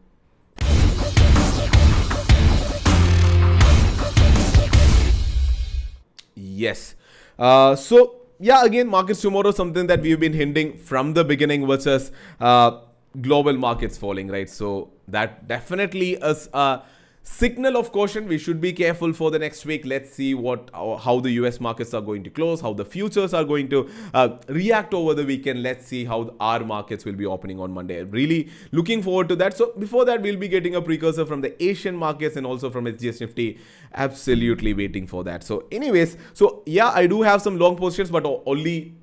Yes. 6.35 6.95
Uh, 7.39 7.75
so 7.75 8.21
yeah, 8.39 8.63
again, 8.65 8.87
markets 8.87 9.21
tomorrow 9.21 9.51
something 9.51 9.87
that 9.87 10.01
we've 10.01 10.19
been 10.19 10.33
hinting 10.33 10.77
from 10.77 11.13
the 11.13 11.23
beginning, 11.23 11.65
versus 11.65 12.11
uh, 12.39 12.81
global 13.21 13.53
markets 13.53 13.97
falling, 13.97 14.27
right? 14.27 14.49
So 14.49 14.91
that 15.07 15.47
definitely 15.47 16.13
is 16.13 16.49
a 16.53 16.81
signal 17.23 17.77
of 17.77 17.91
caution. 17.91 18.27
We 18.27 18.37
should 18.37 18.59
be 18.59 18.73
careful 18.73 19.13
for 19.13 19.31
the 19.31 19.39
next 19.39 19.65
week. 19.65 19.85
Let's 19.85 20.11
see 20.11 20.33
what 20.33 20.69
how 20.73 21.19
the 21.21 21.31
us 21.31 21.59
markets 21.59 21.93
are 21.93 22.01
going 22.01 22.23
to 22.23 22.29
close 22.29 22.61
how 22.61 22.73
the 22.73 22.85
futures 22.85 23.33
are 23.33 23.43
going 23.43 23.69
to 23.69 23.89
uh, 24.13 24.37
react 24.47 24.93
over 24.93 25.13
the 25.13 25.25
weekend. 25.25 25.63
Let's 25.63 25.87
see 25.87 26.03
how 26.05 26.35
our 26.39 26.59
markets 26.59 27.05
will 27.05 27.13
be 27.13 27.25
opening 27.25 27.59
on 27.59 27.71
monday. 27.71 28.03
Really 28.03 28.49
looking 28.71 29.01
forward 29.01 29.29
to 29.29 29.35
that. 29.37 29.57
So 29.57 29.73
before 29.79 30.05
that 30.05 30.21
we'll 30.21 30.37
be 30.37 30.47
getting 30.47 30.75
a 30.75 30.81
precursor 30.81 31.25
from 31.25 31.41
the 31.41 31.51
asian 31.63 31.95
markets 31.95 32.35
and 32.35 32.45
also 32.45 32.69
from 32.69 32.85
SGX 32.85 33.21
nifty. 33.21 33.59
Absolutely 33.95 34.73
waiting 34.73 35.07
for 35.07 35.23
that. 35.23 35.43
So 35.43 35.65
anyways 35.71 36.17
so 36.33 36.61
yeah 36.65 36.89
i 36.89 37.07
do 37.07 37.21
have 37.21 37.41
some 37.41 37.57
long 37.57 37.75
positions 37.75 38.11
but 38.11 38.25
only 38.45 38.93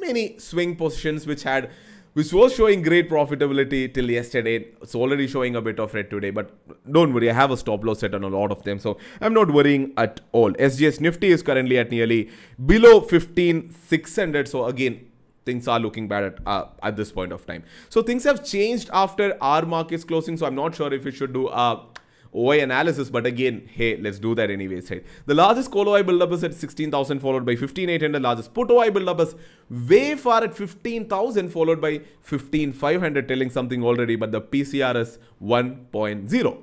many 0.00 0.38
swing 0.38 0.76
positions 0.76 1.26
which 1.26 1.42
had 1.42 1.70
which 2.18 2.32
was 2.32 2.54
showing 2.58 2.82
great 2.82 3.08
profitability 3.08 3.80
till 3.94 4.10
yesterday. 4.10 4.56
It's 4.82 4.96
already 4.96 5.28
showing 5.28 5.54
a 5.54 5.60
bit 5.62 5.78
of 5.78 5.94
red 5.94 6.10
today, 6.10 6.30
but 6.30 6.50
don't 6.92 7.14
worry, 7.14 7.30
I 7.30 7.32
have 7.32 7.52
a 7.52 7.56
stop 7.56 7.84
loss 7.84 8.00
set 8.00 8.12
on 8.12 8.24
a 8.24 8.28
lot 8.28 8.50
of 8.50 8.64
them, 8.64 8.80
so 8.80 8.98
I'm 9.20 9.32
not 9.32 9.52
worrying 9.52 9.92
at 9.96 10.20
all. 10.32 10.52
SGX 10.54 11.00
Nifty 11.00 11.28
is 11.28 11.44
currently 11.44 11.78
at 11.78 11.92
nearly 11.92 12.30
below 12.66 13.02
15,600, 13.02 14.48
so 14.48 14.64
again, 14.64 15.06
things 15.44 15.68
are 15.68 15.78
looking 15.78 16.08
bad 16.08 16.24
at, 16.24 16.38
uh, 16.44 16.64
at 16.82 16.96
this 16.96 17.12
point 17.12 17.30
of 17.30 17.46
time. 17.46 17.62
So 17.88 18.02
things 18.02 18.24
have 18.24 18.44
changed 18.44 18.90
after 18.92 19.38
our 19.40 19.64
markets 19.64 20.02
closing, 20.02 20.36
so 20.36 20.46
I'm 20.46 20.56
not 20.56 20.74
sure 20.74 20.92
if 20.92 21.04
we 21.04 21.12
should 21.12 21.32
do 21.32 21.48
a 21.48 21.86
OI 22.34 22.60
analysis, 22.60 23.10
but 23.10 23.26
again, 23.26 23.68
hey, 23.72 23.96
let's 23.96 24.18
do 24.18 24.34
that 24.34 24.50
anyways, 24.50 24.90
right? 24.90 25.04
The 25.26 25.34
largest 25.34 25.70
call 25.70 25.88
OI 25.88 26.02
buildup 26.02 26.32
is 26.32 26.44
at 26.44 26.54
16,000 26.54 27.20
followed 27.20 27.46
by 27.46 27.56
15,800. 27.56 28.22
Largest 28.22 28.54
put 28.54 28.70
OI 28.70 28.90
buildup 28.90 29.20
is 29.20 29.34
way 29.70 30.14
far 30.14 30.44
at 30.44 30.54
15,000 30.54 31.48
followed 31.48 31.80
by 31.80 32.00
15,500 32.22 33.28
telling 33.28 33.50
something 33.50 33.82
already, 33.82 34.16
but 34.16 34.32
the 34.32 34.40
PCR 34.40 34.96
is 34.96 35.18
1.0 35.42 36.62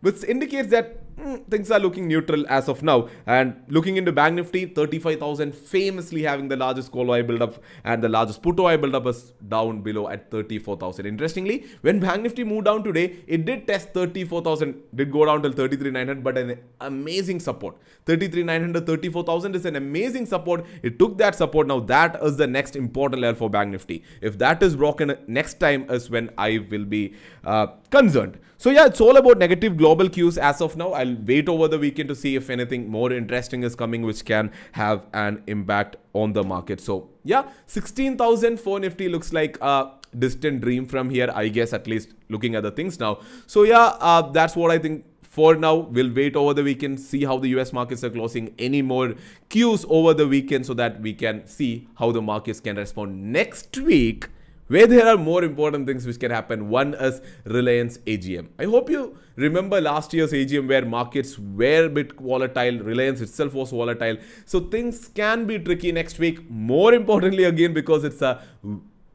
which 0.00 0.22
indicates 0.24 0.70
that 0.70 1.02
things 1.50 1.70
are 1.70 1.78
looking 1.78 2.08
neutral 2.08 2.46
as 2.48 2.68
of 2.68 2.82
now. 2.82 3.08
And 3.26 3.62
looking 3.68 3.96
into 3.96 4.12
Bank 4.12 4.36
Nifty, 4.36 4.66
35,000 4.66 5.54
famously 5.54 6.22
having 6.22 6.48
the 6.48 6.56
largest 6.56 6.92
call 6.92 7.10
OI 7.10 7.22
buildup 7.22 7.62
and 7.84 8.02
the 8.02 8.08
largest 8.08 8.42
put 8.42 8.58
OI 8.58 8.76
buildup 8.76 9.06
is 9.06 9.32
down 9.48 9.82
below 9.82 10.08
at 10.08 10.30
34,000. 10.30 11.06
Interestingly, 11.06 11.66
when 11.82 12.00
Bank 12.00 12.22
Nifty 12.22 12.44
moved 12.44 12.66
down 12.66 12.84
today, 12.84 13.16
it 13.26 13.44
did 13.44 13.66
test 13.66 13.90
34,000, 13.94 14.74
did 14.94 15.12
go 15.12 15.24
down 15.24 15.42
till 15.42 15.52
33,900, 15.52 16.22
but 16.22 16.38
an 16.38 16.58
amazing 16.80 17.40
support. 17.40 17.76
33,900, 18.06 18.86
34,000 18.86 19.54
is 19.56 19.64
an 19.64 19.76
amazing 19.76 20.26
support. 20.26 20.64
It 20.82 20.98
took 20.98 21.18
that 21.18 21.34
support. 21.34 21.66
Now 21.66 21.80
that 21.80 22.22
is 22.22 22.36
the 22.36 22.46
next 22.46 22.76
important 22.76 23.22
level 23.22 23.38
for 23.38 23.50
Bank 23.50 23.70
Nifty. 23.70 24.02
If 24.20 24.38
that 24.38 24.62
is 24.62 24.76
broken, 24.76 25.16
next 25.26 25.60
time 25.60 25.90
is 25.90 26.10
when 26.10 26.30
I 26.38 26.66
will 26.70 26.84
be 26.84 27.14
uh, 27.44 27.68
concerned. 27.90 28.38
So 28.60 28.70
yeah, 28.70 28.86
it's 28.86 29.00
all 29.00 29.16
about 29.16 29.38
negative 29.38 29.76
global 29.76 30.08
cues 30.08 30.36
as 30.36 30.60
of 30.60 30.76
now. 30.76 30.90
I'll 30.90 31.16
wait 31.24 31.48
over 31.48 31.68
the 31.68 31.78
weekend 31.78 32.08
to 32.08 32.16
see 32.16 32.34
if 32.34 32.50
anything 32.50 32.90
more 32.90 33.12
interesting 33.12 33.62
is 33.62 33.76
coming 33.76 34.02
which 34.02 34.24
can 34.24 34.50
have 34.72 35.06
an 35.14 35.44
impact 35.46 35.94
on 36.12 36.32
the 36.32 36.42
market. 36.42 36.80
So 36.80 37.08
yeah, 37.22 37.44
16,000 37.66 38.58
for 38.58 38.80
Nifty 38.80 39.08
looks 39.08 39.32
like 39.32 39.58
a 39.60 39.92
distant 40.18 40.60
dream 40.62 40.86
from 40.86 41.08
here, 41.08 41.30
I 41.32 41.46
guess, 41.46 41.72
at 41.72 41.86
least 41.86 42.14
looking 42.30 42.56
at 42.56 42.64
the 42.64 42.72
things 42.72 42.98
now. 42.98 43.20
So 43.46 43.62
yeah, 43.62 43.96
uh, 44.00 44.22
that's 44.22 44.56
what 44.56 44.72
I 44.72 44.78
think 44.78 45.04
for 45.22 45.54
now 45.54 45.76
we'll 45.76 46.12
wait 46.12 46.34
over 46.34 46.52
the 46.52 46.64
weekend 46.64 46.98
see 46.98 47.24
how 47.24 47.38
the 47.38 47.50
us 47.50 47.72
markets 47.72 48.02
are 48.02 48.10
closing 48.10 48.52
any 48.58 48.82
more 48.82 49.14
cues 49.48 49.84
over 49.88 50.12
the 50.12 50.26
weekend 50.26 50.66
so 50.66 50.74
that 50.74 51.00
we 51.00 51.12
can 51.12 51.46
see 51.46 51.86
how 51.96 52.10
the 52.10 52.20
markets 52.20 52.58
can 52.58 52.74
respond 52.74 53.32
next 53.32 53.76
week 53.78 54.28
where 54.68 54.86
there 54.86 55.06
are 55.06 55.16
more 55.16 55.42
important 55.44 55.86
things 55.86 56.06
which 56.06 56.20
can 56.20 56.30
happen. 56.30 56.68
One 56.68 56.94
is 56.94 57.20
Reliance 57.44 57.98
AGM. 57.98 58.48
I 58.58 58.64
hope 58.64 58.88
you 58.88 59.18
remember 59.36 59.80
last 59.80 60.14
year's 60.14 60.32
AGM 60.32 60.68
where 60.68 60.84
markets 60.84 61.38
were 61.38 61.86
a 61.86 61.88
bit 61.88 62.12
volatile, 62.18 62.78
Reliance 62.78 63.20
itself 63.20 63.54
was 63.54 63.70
volatile. 63.70 64.16
So 64.44 64.60
things 64.60 65.08
can 65.08 65.46
be 65.46 65.58
tricky 65.58 65.92
next 65.92 66.18
week. 66.18 66.48
More 66.50 66.94
importantly, 66.94 67.44
again, 67.44 67.74
because 67.74 68.04
it's 68.04 68.22
a 68.22 68.42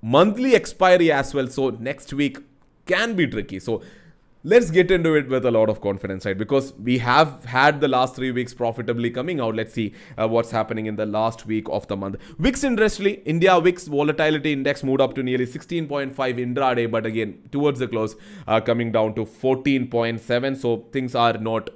monthly 0.02 0.56
expiry 0.56 1.12
as 1.12 1.34
well. 1.34 1.48
So 1.48 1.70
next 1.70 2.14
week 2.14 2.40
can 2.86 3.16
be 3.16 3.28
tricky. 3.28 3.60
So 3.60 3.82
let's 4.44 4.70
get 4.72 4.92
into 4.92 5.16
it 5.16 5.30
with 5.30 5.46
a 5.46 5.52
lot 5.52 5.70
of 5.70 5.80
confidence, 5.82 6.26
right? 6.26 6.38
Because 6.38 6.74
we 6.74 6.98
have 6.98 7.46
had 7.46 7.80
the 7.80 7.88
last 7.88 8.16
three 8.16 8.32
weeks 8.32 8.54
profitably 8.54 9.10
coming 9.10 9.40
out. 9.40 9.56
Let's 9.56 9.74
see 9.74 9.94
uh, 10.18 10.28
what's 10.28 10.52
happening 10.52 10.86
in 10.86 10.98
the 10.98 11.06
last 11.06 11.46
week 11.46 11.68
of 11.70 11.88
the 11.88 11.96
month. 11.96 12.18
VIX 12.40 12.64
interestingly, 12.64 13.14
India 13.26 13.60
VIX 13.60 13.88
volatility 13.88 14.52
index 14.52 14.84
moved 14.84 15.02
up 15.02 15.16
to 15.16 15.24
nearly 15.24 15.46
16.5 15.46 16.14
intraday, 16.16 16.90
but 16.90 17.06
again, 17.06 17.40
towards 17.52 17.80
the 17.80 17.88
close, 17.88 18.16
uh, 18.48 18.60
coming 18.60 18.92
down 18.92 19.16
to 19.16 19.26
14.7. 19.26 20.58
So 20.58 20.86
things 20.92 21.16
are 21.16 21.38
not 21.38 21.70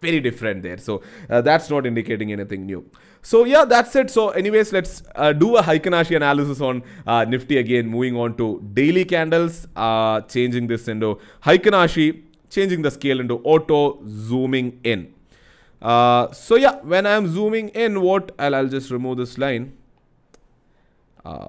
very 0.00 0.20
different 0.20 0.62
there. 0.62 0.78
So 0.78 1.02
uh, 1.28 1.40
that's 1.40 1.70
not 1.70 1.86
indicating 1.86 2.32
anything 2.32 2.66
new. 2.66 2.88
So 3.22 3.44
yeah, 3.44 3.64
that's 3.64 3.96
it. 3.96 4.10
So 4.10 4.30
anyways, 4.30 4.72
let's 4.72 5.02
uh, 5.14 5.32
do 5.32 5.56
a 5.56 5.62
Heikin-Ashi 5.62 6.16
analysis 6.16 6.60
on 6.60 6.82
uh, 7.06 7.24
Nifty 7.24 7.58
again. 7.58 7.88
Moving 7.88 8.16
on 8.16 8.36
to 8.36 8.62
daily 8.72 9.04
candles, 9.04 9.66
uh, 9.74 10.20
changing 10.22 10.68
this 10.68 10.86
into 10.86 11.18
Heikin-Ashi, 11.42 12.22
changing 12.50 12.82
the 12.82 12.90
scale 12.90 13.20
into 13.20 13.38
auto, 13.38 14.00
zooming 14.06 14.78
in. 14.84 15.12
Uh, 15.82 16.30
so 16.32 16.56
yeah, 16.56 16.76
when 16.82 17.06
I'm 17.06 17.26
zooming 17.28 17.68
in, 17.70 18.00
what 18.00 18.32
I'll, 18.38 18.54
I'll 18.54 18.68
just 18.68 18.90
remove 18.90 19.18
this 19.18 19.38
line. 19.38 19.76
Uh, 21.24 21.48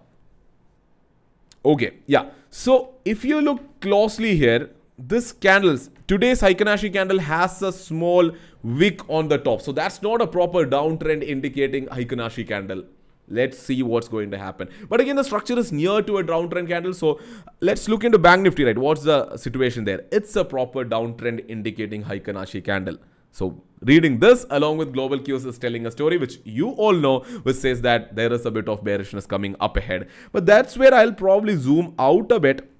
okay, 1.63 1.93
yeah. 2.07 2.29
So 2.49 2.95
if 3.05 3.23
you 3.23 3.39
look 3.41 3.79
closely 3.81 4.35
here, 4.35 4.71
this 4.97 5.31
candles 5.31 5.89
today's 6.07 6.41
Heikin-Ashi 6.41 6.91
candle 6.91 7.19
has 7.19 7.61
a 7.61 7.71
small 7.71 8.31
wick 8.63 9.07
on 9.09 9.27
the 9.27 9.37
top. 9.37 9.61
So 9.61 9.71
that's 9.71 10.01
not 10.01 10.21
a 10.21 10.27
proper 10.27 10.65
downtrend 10.65 11.23
indicating 11.23 11.85
Heikin-Ashi 11.87 12.47
candle. 12.47 12.83
Let's 13.27 13.59
see 13.59 13.83
what's 13.83 14.07
going 14.07 14.31
to 14.31 14.37
happen. 14.37 14.69
But 14.89 15.01
again 15.01 15.17
the 15.17 15.23
structure 15.23 15.59
is 15.59 15.71
near 15.71 16.01
to 16.01 16.17
a 16.17 16.23
downtrend 16.23 16.69
candle 16.69 16.93
so 16.93 17.19
let's 17.59 17.87
look 17.89 18.05
into 18.05 18.17
bank 18.17 18.41
nifty 18.41 18.63
right? 18.63 18.77
What's 18.77 19.03
the 19.03 19.37
situation 19.37 19.83
there? 19.83 20.05
It's 20.11 20.35
a 20.35 20.45
proper 20.45 20.85
downtrend 20.85 21.45
indicating 21.49 22.03
Heikin-Ashi 22.03 22.63
candle. 22.63 22.97
So 23.31 23.61
reading 23.81 24.17
this 24.19 24.45
along 24.49 24.77
with 24.77 24.93
global 24.93 25.19
cues 25.19 25.45
is 25.45 25.59
telling 25.59 25.85
a 25.85 25.91
story 25.91 26.17
which 26.17 26.39
you 26.43 26.69
all 26.69 26.93
know 26.93 27.19
which 27.43 27.57
says 27.57 27.81
that 27.81 28.15
there 28.15 28.33
is 28.33 28.45
a 28.47 28.51
bit 28.51 28.67
of 28.67 28.83
bearishness 28.83 29.27
coming 29.27 29.55
up 29.59 29.77
ahead. 29.77 30.07
But 30.31 30.45
that's 30.45 30.77
where 30.77 30.93
i'll 30.93 31.13
probably 31.13 31.55
zoom 31.57 31.93
out 31.99 32.31
a 32.31 32.39
bit 32.39 32.71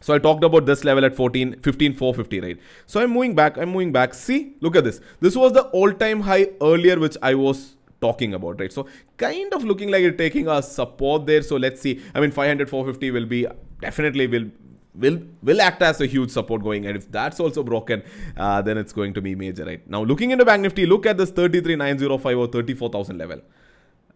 so 0.00 0.14
I 0.14 0.18
talked 0.18 0.44
about 0.44 0.64
this 0.64 0.82
level 0.82 1.04
at 1.04 1.14
14, 1.14 1.60
15, 1.60 1.92
450, 1.92 2.40
right? 2.40 2.58
So 2.86 3.00
I'm 3.00 3.10
moving 3.10 3.34
back, 3.34 3.58
I'm 3.58 3.70
moving 3.70 3.92
back. 3.92 4.14
See, 4.14 4.54
look 4.60 4.74
at 4.74 4.84
this. 4.84 5.00
This 5.20 5.36
was 5.36 5.52
the 5.52 5.64
all-time 5.80 6.22
high 6.22 6.48
earlier, 6.62 6.98
which 6.98 7.18
I 7.20 7.34
was 7.34 7.76
talking 8.00 8.32
about, 8.32 8.60
right? 8.60 8.72
So 8.72 8.86
kind 9.18 9.52
of 9.52 9.62
looking 9.62 9.90
like 9.90 10.02
it's 10.02 10.16
taking 10.16 10.48
a 10.48 10.62
support 10.62 11.26
there. 11.26 11.42
So 11.42 11.56
let's 11.56 11.82
see. 11.82 12.00
I 12.14 12.20
mean, 12.20 12.30
500, 12.30 12.70
450 12.70 13.10
will 13.10 13.26
be 13.26 13.46
definitely 13.82 14.26
will 14.26 14.50
will 14.94 15.22
will 15.42 15.60
act 15.60 15.82
as 15.82 16.00
a 16.00 16.06
huge 16.06 16.30
support 16.30 16.62
going 16.62 16.84
and 16.84 16.96
if 16.96 17.10
that's 17.12 17.38
also 17.38 17.62
broken 17.62 18.02
uh, 18.36 18.60
then 18.60 18.76
it's 18.76 18.92
going 18.92 19.14
to 19.14 19.20
be 19.20 19.36
major 19.36 19.64
right 19.64 19.88
now 19.88 20.02
looking 20.02 20.32
into 20.32 20.44
bank 20.44 20.60
nifty 20.62 20.84
look 20.84 21.06
at 21.06 21.16
this 21.16 21.30
33905 21.30 22.38
or 22.38 22.48
34000 22.48 23.16
level 23.16 23.40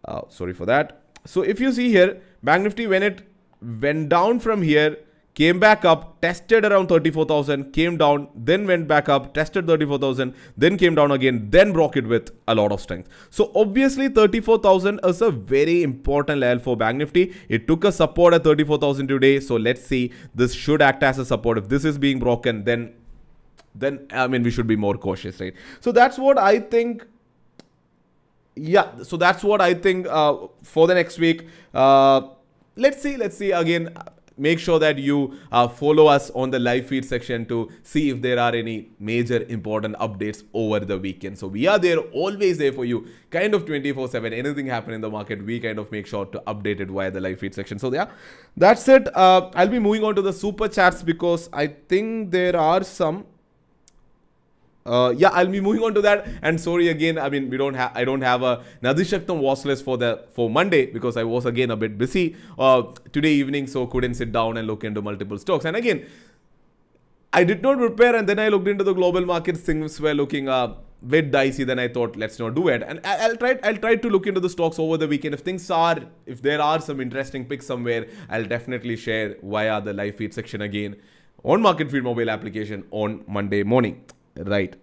uh, 0.03 0.21
sorry 0.27 0.53
for 0.53 0.65
that 0.65 1.01
so 1.23 1.41
if 1.43 1.61
you 1.61 1.71
see 1.71 1.89
here 1.89 2.21
bank 2.43 2.63
nifty 2.63 2.87
when 2.87 3.03
it 3.03 3.21
went 3.61 4.09
down 4.09 4.37
from 4.37 4.61
here 4.61 4.97
came 5.35 5.59
back 5.59 5.83
up, 5.83 6.21
tested 6.21 6.65
around 6.65 6.87
34,000, 6.87 7.71
came 7.73 7.97
down, 7.97 8.27
then 8.33 8.65
went 8.65 8.87
back 8.87 9.09
up, 9.09 9.33
tested 9.33 9.67
34,000, 9.67 10.33
then 10.57 10.77
came 10.77 10.95
down 10.95 11.11
again, 11.11 11.47
then 11.51 11.73
broke 11.73 11.97
it 11.97 12.07
with 12.07 12.31
a 12.47 12.55
lot 12.55 12.71
of 12.71 12.81
strength. 12.81 13.09
So 13.29 13.51
obviously 13.53 14.07
34,000 14.07 15.01
is 15.03 15.21
a 15.21 15.31
very 15.31 15.83
important 15.83 16.39
level 16.39 16.63
for 16.63 16.77
Bank 16.77 16.97
Nifty. 16.97 17.33
It 17.49 17.67
took 17.67 17.83
a 17.83 17.91
support 17.91 18.33
at 18.33 18.43
34,000 18.45 19.07
today. 19.07 19.39
So 19.41 19.57
let's 19.57 19.85
see, 19.85 20.13
this 20.33 20.53
should 20.53 20.81
act 20.81 21.03
as 21.03 21.19
a 21.19 21.25
support. 21.25 21.57
If 21.57 21.67
this 21.67 21.83
is 21.85 21.97
being 21.97 22.19
broken, 22.19 22.63
then 22.63 22.93
then 23.77 24.07
I 24.11 24.27
mean 24.27 24.41
we 24.41 24.51
should 24.51 24.67
be 24.67 24.77
more 24.77 24.97
cautious, 24.97 25.41
right? 25.41 25.53
So 25.81 25.91
that's 25.91 26.17
what 26.17 26.37
I 26.37 26.59
think 26.59 27.05
yeah, 28.55 29.03
so 29.03 29.17
that's 29.17 29.43
what 29.43 29.59
I 29.59 29.73
think 29.73 30.07
uh, 30.07 30.47
for 30.63 30.87
the 30.87 30.93
next 30.93 31.19
week. 31.19 31.45
Uh, 31.73 32.21
let's 32.77 33.01
see, 33.01 33.17
let's 33.17 33.35
see 33.37 33.51
again. 33.51 33.93
Make 34.37 34.59
sure 34.59 34.79
that 34.79 34.97
you 34.97 35.37
uh, 35.51 35.67
follow 35.67 36.07
us 36.07 36.29
on 36.31 36.51
the 36.51 36.59
live 36.59 36.87
feed 36.87 37.05
section 37.05 37.45
to 37.45 37.69
see 37.83 38.09
if 38.09 38.21
there 38.21 38.39
are 38.39 38.53
any 38.53 38.89
major 38.99 39.43
important 39.47 39.95
updates 39.97 40.43
over 40.53 40.79
the 40.79 40.97
weekend. 40.97 41.37
So 41.37 41.47
we 41.47 41.67
are 41.67 41.79
there, 41.79 41.97
always 41.97 42.57
there 42.57 42.73
for 42.73 42.85
you, 42.85 43.07
kind 43.29 43.53
of 43.53 43.65
24 43.65 44.09
7. 44.09 44.33
Anything 44.33 44.67
happen 44.67 44.93
in 44.93 45.01
the 45.01 45.09
market, 45.09 45.45
we 45.45 45.59
kind 45.59 45.79
of 45.79 45.91
make 45.91 46.05
sure 46.05 46.25
to 46.25 46.39
update 46.47 46.79
it 46.79 46.89
via 46.89 47.11
the 47.11 47.21
live 47.21 47.39
feed 47.39 47.55
section. 47.55 47.79
So 47.79 47.93
yeah, 47.93 48.09
that's 48.57 48.87
it. 48.87 49.07
Uh, 49.15 49.51
I'll 49.55 49.69
be 49.69 49.79
moving 49.79 50.03
on 50.03 50.15
to 50.15 50.21
the 50.21 50.33
super 50.33 50.67
chats 50.67 51.01
because 51.01 51.49
I 51.53 51.67
think 51.67 52.31
there 52.31 52.57
are 52.57 52.83
some 52.83 53.25
uh, 54.85 55.13
yeah, 55.17 55.29
I'll 55.29 55.47
be 55.47 55.61
moving 55.61 55.83
on 55.83 55.93
to 55.95 56.01
that. 56.01 56.27
And 56.41 56.61
sorry 56.61 56.89
again, 56.89 57.17
I 57.17 57.29
mean, 57.29 57.49
we 57.49 57.57
don't 57.57 57.73
have, 57.73 57.91
I 57.95 58.05
don't 58.05 58.21
have 58.21 58.43
a 58.43 58.63
Nadishaktam 58.83 59.39
watch 59.39 59.65
list 59.65 59.83
for 59.83 59.97
the 59.97 60.25
for 60.31 60.49
Monday 60.49 60.85
because 60.85 61.17
I 61.17 61.23
was 61.23 61.45
again 61.45 61.71
a 61.71 61.75
bit 61.75 61.97
busy 61.97 62.35
uh, 62.59 62.83
today 63.11 63.33
evening, 63.33 63.67
so 63.67 63.87
couldn't 63.87 64.13
sit 64.13 64.31
down 64.31 64.57
and 64.57 64.67
look 64.67 64.83
into 64.83 65.01
multiple 65.01 65.37
stocks. 65.39 65.65
And 65.65 65.75
again, 65.75 66.05
I 67.33 67.43
did 67.43 67.61
not 67.61 67.77
prepare, 67.77 68.15
and 68.15 68.29
then 68.29 68.39
I 68.39 68.49
looked 68.49 68.67
into 68.67 68.83
the 68.83 68.93
global 68.93 69.25
markets. 69.25 69.59
Things 69.61 69.99
were 69.99 70.13
looking 70.13 70.47
a 70.47 70.75
bit 71.05 71.31
dicey. 71.31 71.63
Then 71.63 71.79
I 71.79 71.87
thought, 71.87 72.15
let's 72.15 72.37
not 72.37 72.53
do 72.53 72.67
it. 72.67 72.83
And 72.83 73.01
I'll 73.03 73.35
try, 73.35 73.57
I'll 73.63 73.77
try 73.77 73.95
to 73.95 74.09
look 74.09 74.27
into 74.27 74.39
the 74.39 74.49
stocks 74.49 74.77
over 74.77 74.97
the 74.97 75.07
weekend. 75.07 75.33
If 75.33 75.41
things 75.41 75.69
are, 75.71 75.99
if 76.27 76.43
there 76.43 76.61
are 76.61 76.79
some 76.79 77.01
interesting 77.01 77.45
picks 77.45 77.65
somewhere, 77.65 78.07
I'll 78.29 78.45
definitely 78.45 78.97
share 78.97 79.35
via 79.41 79.81
the 79.81 79.93
live 79.93 80.15
feed 80.15 80.33
section 80.33 80.61
again 80.61 80.95
on 81.43 81.61
Market 81.61 81.91
Feed 81.91 82.03
mobile 82.03 82.29
application 82.29 82.85
on 82.91 83.23
Monday 83.27 83.63
morning. 83.63 84.03
Right. 84.37 84.75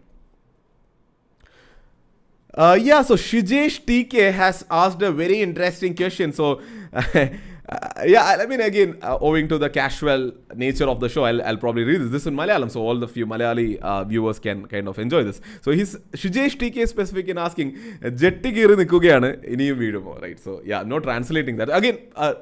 Uh, 2.54 2.78
yeah, 2.80 3.02
so 3.02 3.16
Shijesh 3.16 3.80
TK 3.85 4.32
has 4.32 4.64
asked 4.71 5.00
a 5.00 5.11
very 5.11 5.40
interesting 5.40 5.94
question. 5.94 6.32
So, 6.32 6.61
uh, 7.73 8.02
yeah, 8.05 8.37
I 8.41 8.47
mean, 8.47 8.61
again, 8.61 8.99
uh, 9.02 9.19
owing 9.21 9.49
to 9.49 9.59
the 9.59 9.71
casual 9.71 10.33
nature 10.55 10.88
of 10.88 11.00
the 11.00 11.09
show, 11.09 11.25
I'll, 11.25 11.43
I'll 11.43 11.57
probably 11.57 11.85
read 11.85 12.00
this. 12.00 12.11
This 12.11 12.26
in 12.26 12.35
Malayalam, 12.35 12.71
so 12.71 12.81
all 12.81 12.99
the 12.99 13.09
few 13.09 13.26
Malayali 13.26 13.79
uh, 13.79 14.05
viewers 14.05 14.38
can 14.38 14.67
kind 14.67 14.88
of 14.88 14.99
enjoy 14.99 15.25
this. 15.25 15.41
So 15.61 15.71
he's 15.71 15.97
Shijesh 16.12 16.57
TK 16.57 16.87
specific 16.88 17.29
in 17.29 17.38
asking, 17.38 17.73
Jetti 18.02 18.55
Giri 18.55 18.76
Nikugayana, 18.76 19.45
Iniyum 19.49 19.79
Vidumo, 19.79 20.21
right? 20.21 20.38
So 20.38 20.61
yeah, 20.64 20.83
no 20.83 20.97
not 20.97 21.05
translating 21.05 21.57
that. 21.57 21.75
Again, 21.76 21.99
uh, 22.17 22.35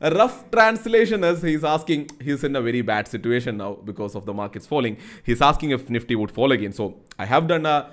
a 0.00 0.10
rough 0.10 0.50
translation 0.50 1.24
is 1.24 1.42
he's 1.42 1.64
asking, 1.64 2.10
he's 2.22 2.44
in 2.44 2.54
a 2.54 2.60
very 2.60 2.82
bad 2.82 3.08
situation 3.08 3.56
now 3.56 3.74
because 3.74 4.14
of 4.14 4.26
the 4.26 4.34
markets 4.34 4.66
falling. 4.66 4.98
He's 5.24 5.40
asking 5.40 5.70
if 5.70 5.88
Nifty 5.88 6.16
would 6.16 6.30
fall 6.30 6.52
again. 6.52 6.72
So 6.72 7.00
I 7.18 7.24
have 7.24 7.46
done 7.48 7.66
a 7.66 7.90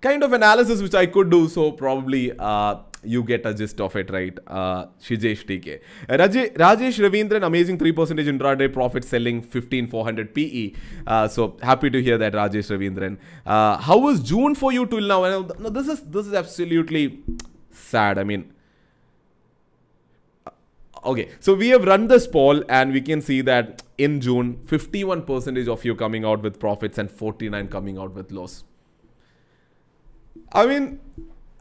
kind 0.00 0.22
of 0.22 0.32
analysis 0.32 0.82
which 0.82 0.94
I 0.94 1.06
could 1.06 1.30
do, 1.30 1.48
so 1.48 1.72
probably. 1.72 2.32
Uh, 2.38 2.76
you 3.04 3.22
get 3.22 3.46
a 3.46 3.54
gist 3.54 3.80
of 3.80 3.94
it, 3.96 4.10
right? 4.10 4.38
Uh, 4.46 4.86
Shijesh 5.00 5.44
TK. 5.46 5.80
Raj- 6.08 6.52
Rajesh 6.54 6.98
Ravindran, 7.04 7.46
amazing 7.46 7.78
3% 7.78 7.94
intraday 7.94 8.72
profit 8.72 9.04
selling 9.04 9.42
15400 9.42 10.34
PE. 10.34 10.72
Uh, 11.06 11.28
so 11.28 11.56
happy 11.62 11.90
to 11.90 12.02
hear 12.02 12.18
that, 12.18 12.32
Rajesh 12.32 12.70
Ravindran. 12.76 13.18
Uh, 13.46 13.76
how 13.78 13.98
was 13.98 14.20
June 14.20 14.54
for 14.54 14.72
you 14.72 14.86
till 14.86 15.00
now? 15.00 15.22
No, 15.58 15.70
this 15.70 15.88
is 15.88 16.02
this 16.02 16.26
is 16.26 16.34
absolutely 16.34 17.22
sad. 17.70 18.18
I 18.18 18.24
mean, 18.24 18.54
okay 21.04 21.28
so 21.40 21.54
we 21.54 21.68
have 21.68 21.84
run 21.84 22.08
this 22.08 22.26
poll 22.26 22.62
and 22.68 22.92
we 22.92 23.00
can 23.00 23.20
see 23.20 23.40
that 23.40 23.82
in 23.98 24.20
june 24.20 24.58
51 24.66 25.22
percentage 25.22 25.68
of 25.68 25.84
you 25.84 25.94
coming 25.94 26.24
out 26.24 26.42
with 26.42 26.58
profits 26.58 26.98
and 26.98 27.10
49 27.10 27.68
coming 27.68 27.98
out 27.98 28.14
with 28.14 28.32
loss 28.32 28.64
i 30.52 30.66
mean 30.66 31.00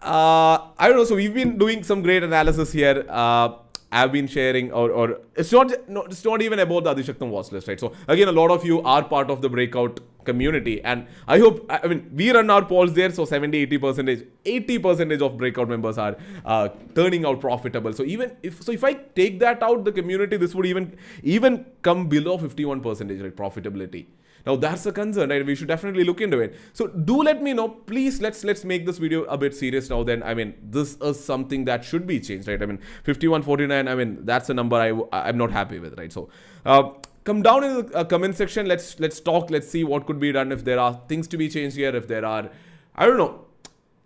uh, 0.04 0.70
i 0.78 0.88
don't 0.88 0.98
know 0.98 1.06
so 1.06 1.16
we've 1.16 1.34
been 1.34 1.58
doing 1.58 1.84
some 1.84 2.02
great 2.02 2.24
analysis 2.24 2.72
here 2.72 3.06
uh, 3.10 3.50
I've 3.94 4.12
been 4.12 4.28
sharing, 4.28 4.72
or, 4.72 4.90
or 4.90 5.20
it's 5.36 5.52
not, 5.52 5.72
no, 5.88 6.02
it's 6.04 6.26
not 6.26 6.42
even 6.42 6.58
about 6.58 6.84
the 6.86 6.96
Adishaktam 6.96 7.30
watch 7.30 7.52
list, 7.52 7.68
right? 7.68 7.80
So 7.80 7.94
again, 8.08 8.28
a 8.28 8.32
lot 8.32 8.50
of 8.50 8.66
you 8.66 8.82
are 8.82 9.04
part 9.04 9.30
of 9.30 9.44
the 9.44 9.50
breakout 9.50 10.00
community, 10.26 10.82
and 10.84 11.06
I 11.28 11.38
hope, 11.38 11.66
I 11.70 11.86
mean, 11.86 12.10
we 12.12 12.32
run 12.32 12.50
our 12.50 12.66
polls 12.66 12.94
there, 12.94 13.12
so 13.12 13.26
70, 13.26 13.56
80 13.56 13.78
percentage, 13.78 14.26
80 14.46 14.80
percentage 14.80 15.22
of 15.22 15.38
breakout 15.38 15.70
members 15.70 16.00
are 16.00 16.18
uh, 16.44 16.70
turning 16.96 17.24
out 17.24 17.40
profitable. 17.40 17.94
So 17.94 18.04
even 18.04 18.36
if, 18.42 18.64
so 18.64 18.72
if 18.72 18.84
I 18.84 18.94
take 18.94 19.40
that 19.42 19.62
out, 19.62 19.84
the 19.84 19.92
community, 19.92 20.38
this 20.38 20.56
would 20.56 20.66
even, 20.66 20.98
even 21.22 21.64
come 21.84 22.08
below 22.08 22.40
51 22.40 22.82
percentage, 22.82 23.22
right? 23.22 23.36
Profitability. 23.36 24.08
Now 24.46 24.56
that's 24.56 24.86
a 24.86 24.92
concern, 24.92 25.30
right? 25.30 25.46
We 25.46 25.56
should 25.56 25.68
definitely 25.68 26.04
look 26.04 26.22
into 26.22 26.40
it. 26.40 26.56
So 26.74 26.88
do 26.88 27.22
let 27.24 27.42
me 27.42 27.54
know, 27.54 27.70
please. 27.70 28.22
Let's 28.22 28.44
let's 28.44 28.66
make 28.66 28.86
this 28.86 28.98
video 28.98 29.24
a 29.24 29.38
bit 29.38 29.56
serious 29.56 29.90
now. 29.90 30.04
Then 30.04 30.24
I 30.24 30.34
mean, 30.34 30.54
this 30.62 30.96
is 30.96 31.24
something 31.24 31.66
that 31.66 31.86
should 31.86 32.06
be 32.06 32.20
changed, 32.20 32.48
right? 32.48 32.62
I 32.62 32.66
mean, 32.66 32.80
5149. 33.04 33.88
I 33.88 33.96
mean, 33.96 34.26
that's 34.26 34.50
a 34.50 34.54
number 34.54 34.76
I 34.76 34.92
I'm 35.12 35.38
not 35.38 35.52
happy 35.52 35.80
with, 35.80 35.98
right? 35.98 36.12
So. 36.12 36.30
Uh, 36.66 36.92
come 37.24 37.42
down 37.42 37.64
in 37.64 37.74
the 37.76 37.98
uh, 37.98 38.04
comment 38.04 38.36
section 38.36 38.66
let's 38.66 39.00
let's 39.00 39.20
talk 39.20 39.50
let's 39.50 39.70
see 39.70 39.84
what 39.84 40.06
could 40.06 40.20
be 40.20 40.32
done 40.32 40.52
if 40.52 40.64
there 40.66 40.80
are 40.80 41.02
things 41.08 41.28
to 41.28 41.38
be 41.38 41.48
changed 41.50 41.78
here 41.78 41.96
if 41.96 42.08
there 42.08 42.26
are 42.26 42.50
i 42.96 43.06
don't 43.06 43.18
know 43.18 43.46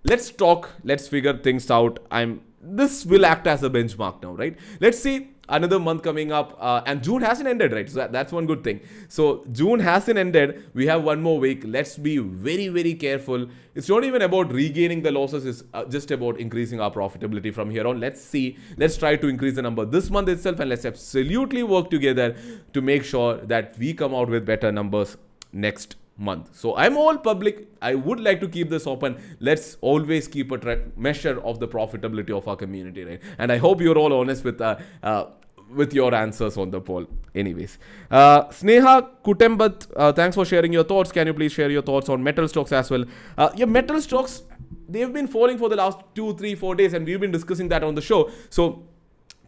let's 0.03 0.29
talk 0.29 0.69
let's 0.83 1.07
figure 1.07 1.35
things 1.35 1.69
out 1.71 1.99
i'm 2.11 2.41
this 2.61 3.05
will 3.05 3.25
act 3.25 3.47
as 3.47 3.63
a 3.63 3.69
benchmark 3.69 4.21
now 4.21 4.33
right 4.33 4.55
let's 4.79 4.99
see 4.99 5.31
another 5.49 5.79
month 5.79 6.03
coming 6.03 6.31
up 6.31 6.57
uh, 6.59 6.81
and 6.85 7.03
june 7.03 7.21
hasn't 7.21 7.47
ended 7.47 7.71
right 7.71 7.89
so 7.89 8.07
that's 8.11 8.31
one 8.31 8.45
good 8.45 8.63
thing 8.63 8.79
so 9.07 9.43
june 9.51 9.79
hasn't 9.79 10.17
ended 10.17 10.63
we 10.73 10.85
have 10.87 11.03
one 11.03 11.21
more 11.21 11.39
week 11.39 11.61
let's 11.65 11.97
be 11.97 12.17
very 12.17 12.67
very 12.67 12.93
careful 12.93 13.47
it's 13.75 13.89
not 13.89 14.03
even 14.03 14.21
about 14.21 14.51
regaining 14.51 15.01
the 15.01 15.11
losses 15.11 15.45
it's 15.45 15.63
uh, 15.73 15.85
just 15.85 16.11
about 16.11 16.39
increasing 16.39 16.79
our 16.79 16.91
profitability 16.91 17.53
from 17.53 17.69
here 17.69 17.87
on 17.87 17.99
let's 17.99 18.21
see 18.21 18.57
let's 18.77 18.97
try 18.97 19.15
to 19.15 19.27
increase 19.27 19.55
the 19.55 19.61
number 19.61 19.85
this 19.85 20.09
month 20.09 20.29
itself 20.29 20.59
and 20.59 20.69
let's 20.69 20.85
absolutely 20.85 21.63
work 21.63 21.89
together 21.89 22.35
to 22.73 22.81
make 22.81 23.03
sure 23.03 23.37
that 23.37 23.77
we 23.77 23.93
come 23.93 24.13
out 24.13 24.29
with 24.29 24.45
better 24.45 24.71
numbers 24.71 25.17
next 25.53 25.95
month. 26.17 26.55
So 26.55 26.75
I'm 26.75 26.97
all 26.97 27.17
public. 27.17 27.67
I 27.81 27.95
would 27.95 28.19
like 28.19 28.39
to 28.41 28.47
keep 28.47 28.69
this 28.69 28.87
open. 28.87 29.17
Let's 29.39 29.77
always 29.81 30.27
keep 30.27 30.51
a 30.51 30.81
measure 30.95 31.39
of 31.41 31.59
the 31.59 31.67
profitability 31.67 32.31
of 32.31 32.47
our 32.47 32.55
community, 32.55 33.03
right? 33.03 33.21
And 33.37 33.51
I 33.51 33.57
hope 33.57 33.81
you're 33.81 33.97
all 33.97 34.13
honest 34.13 34.43
with 34.43 34.59
uh, 34.59 34.77
uh, 35.03 35.25
with 35.69 35.93
your 35.93 36.13
answers 36.13 36.57
on 36.57 36.71
the 36.71 36.81
poll. 36.81 37.05
Anyways, 37.35 37.77
uh, 38.09 38.45
Sneha 38.45 39.09
Kutembat, 39.23 39.87
uh, 39.95 40.11
thanks 40.13 40.35
for 40.35 40.45
sharing 40.45 40.73
your 40.73 40.83
thoughts. 40.83 41.11
Can 41.11 41.27
you 41.27 41.33
please 41.33 41.51
share 41.51 41.69
your 41.69 41.81
thoughts 41.81 42.09
on 42.09 42.23
metal 42.23 42.47
stocks 42.47 42.71
as 42.71 42.89
well? 42.89 43.05
Uh, 43.37 43.49
yeah, 43.55 43.65
metal 43.65 44.01
stocks 44.01 44.43
they've 44.89 45.11
been 45.11 45.27
falling 45.27 45.57
for 45.57 45.69
the 45.69 45.75
last 45.75 45.99
two, 46.15 46.33
three, 46.35 46.55
four 46.55 46.75
days, 46.75 46.93
and 46.93 47.05
we've 47.05 47.19
been 47.19 47.31
discussing 47.31 47.67
that 47.69 47.83
on 47.83 47.95
the 47.95 48.01
show. 48.01 48.31
So 48.49 48.83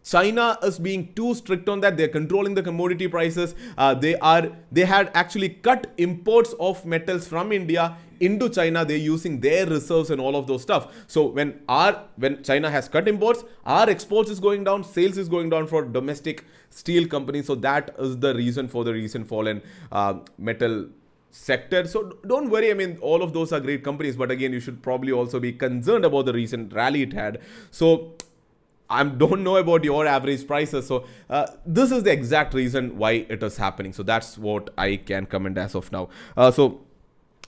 China 0.09 0.57
is 0.63 0.79
being 0.79 1.13
too 1.13 1.35
strict 1.35 1.69
on 1.69 1.81
that. 1.81 1.97
They're 1.97 2.07
controlling 2.07 2.55
the 2.55 2.63
commodity 2.63 3.07
prices. 3.07 3.55
Uh, 3.77 3.93
they 3.93 4.15
are 4.15 4.49
they 4.71 4.85
had 4.85 5.11
actually 5.13 5.49
cut 5.49 5.87
imports 5.97 6.53
of 6.59 6.85
metals 6.85 7.27
from 7.27 7.51
India 7.51 7.95
into 8.19 8.49
China. 8.49 8.83
They're 8.85 8.97
using 8.97 9.39
their 9.39 9.65
reserves 9.65 10.09
and 10.09 10.19
all 10.19 10.35
of 10.35 10.47
those 10.47 10.61
stuff. 10.61 10.93
So 11.07 11.25
when 11.27 11.61
our 11.69 12.05
when 12.15 12.41
China 12.43 12.71
has 12.71 12.89
cut 12.89 13.07
imports, 13.07 13.43
our 13.65 13.89
exports 13.89 14.29
is 14.29 14.39
going 14.39 14.63
down, 14.63 14.83
sales 14.83 15.17
is 15.17 15.29
going 15.29 15.49
down 15.49 15.67
for 15.67 15.83
domestic 15.85 16.45
steel 16.69 17.07
companies. 17.07 17.45
So 17.47 17.55
that 17.55 17.93
is 17.99 18.17
the 18.17 18.33
reason 18.33 18.67
for 18.67 18.83
the 18.83 18.93
recent 18.93 19.27
fall 19.27 19.47
in 19.47 19.61
uh, 19.91 20.15
metal 20.37 20.87
sector. 21.31 21.85
So 21.87 22.17
don't 22.27 22.49
worry. 22.49 22.71
I 22.71 22.73
mean, 22.73 22.97
all 23.01 23.21
of 23.21 23.33
those 23.33 23.51
are 23.53 23.59
great 23.59 23.83
companies, 23.83 24.15
but 24.15 24.31
again, 24.31 24.53
you 24.53 24.59
should 24.59 24.81
probably 24.81 25.11
also 25.11 25.39
be 25.39 25.51
concerned 25.51 26.05
about 26.05 26.25
the 26.25 26.33
recent 26.33 26.73
rally 26.73 27.03
it 27.03 27.13
had. 27.13 27.39
So 27.69 28.15
I 28.89 29.03
don't 29.03 29.43
know 29.43 29.57
about 29.57 29.83
your 29.83 30.07
average 30.07 30.47
prices. 30.47 30.87
So 30.87 31.05
uh, 31.29 31.47
this 31.65 31.91
is 31.91 32.03
the 32.03 32.11
exact 32.11 32.53
reason 32.53 32.97
why 32.97 33.25
it 33.29 33.43
is 33.43 33.57
happening. 33.57 33.93
So 33.93 34.03
that's 34.03 34.37
what 34.37 34.71
I 34.77 34.95
can 34.95 35.25
comment 35.25 35.57
as 35.57 35.75
of 35.75 35.91
now. 35.91 36.09
Uh, 36.35 36.49
so 36.49 36.81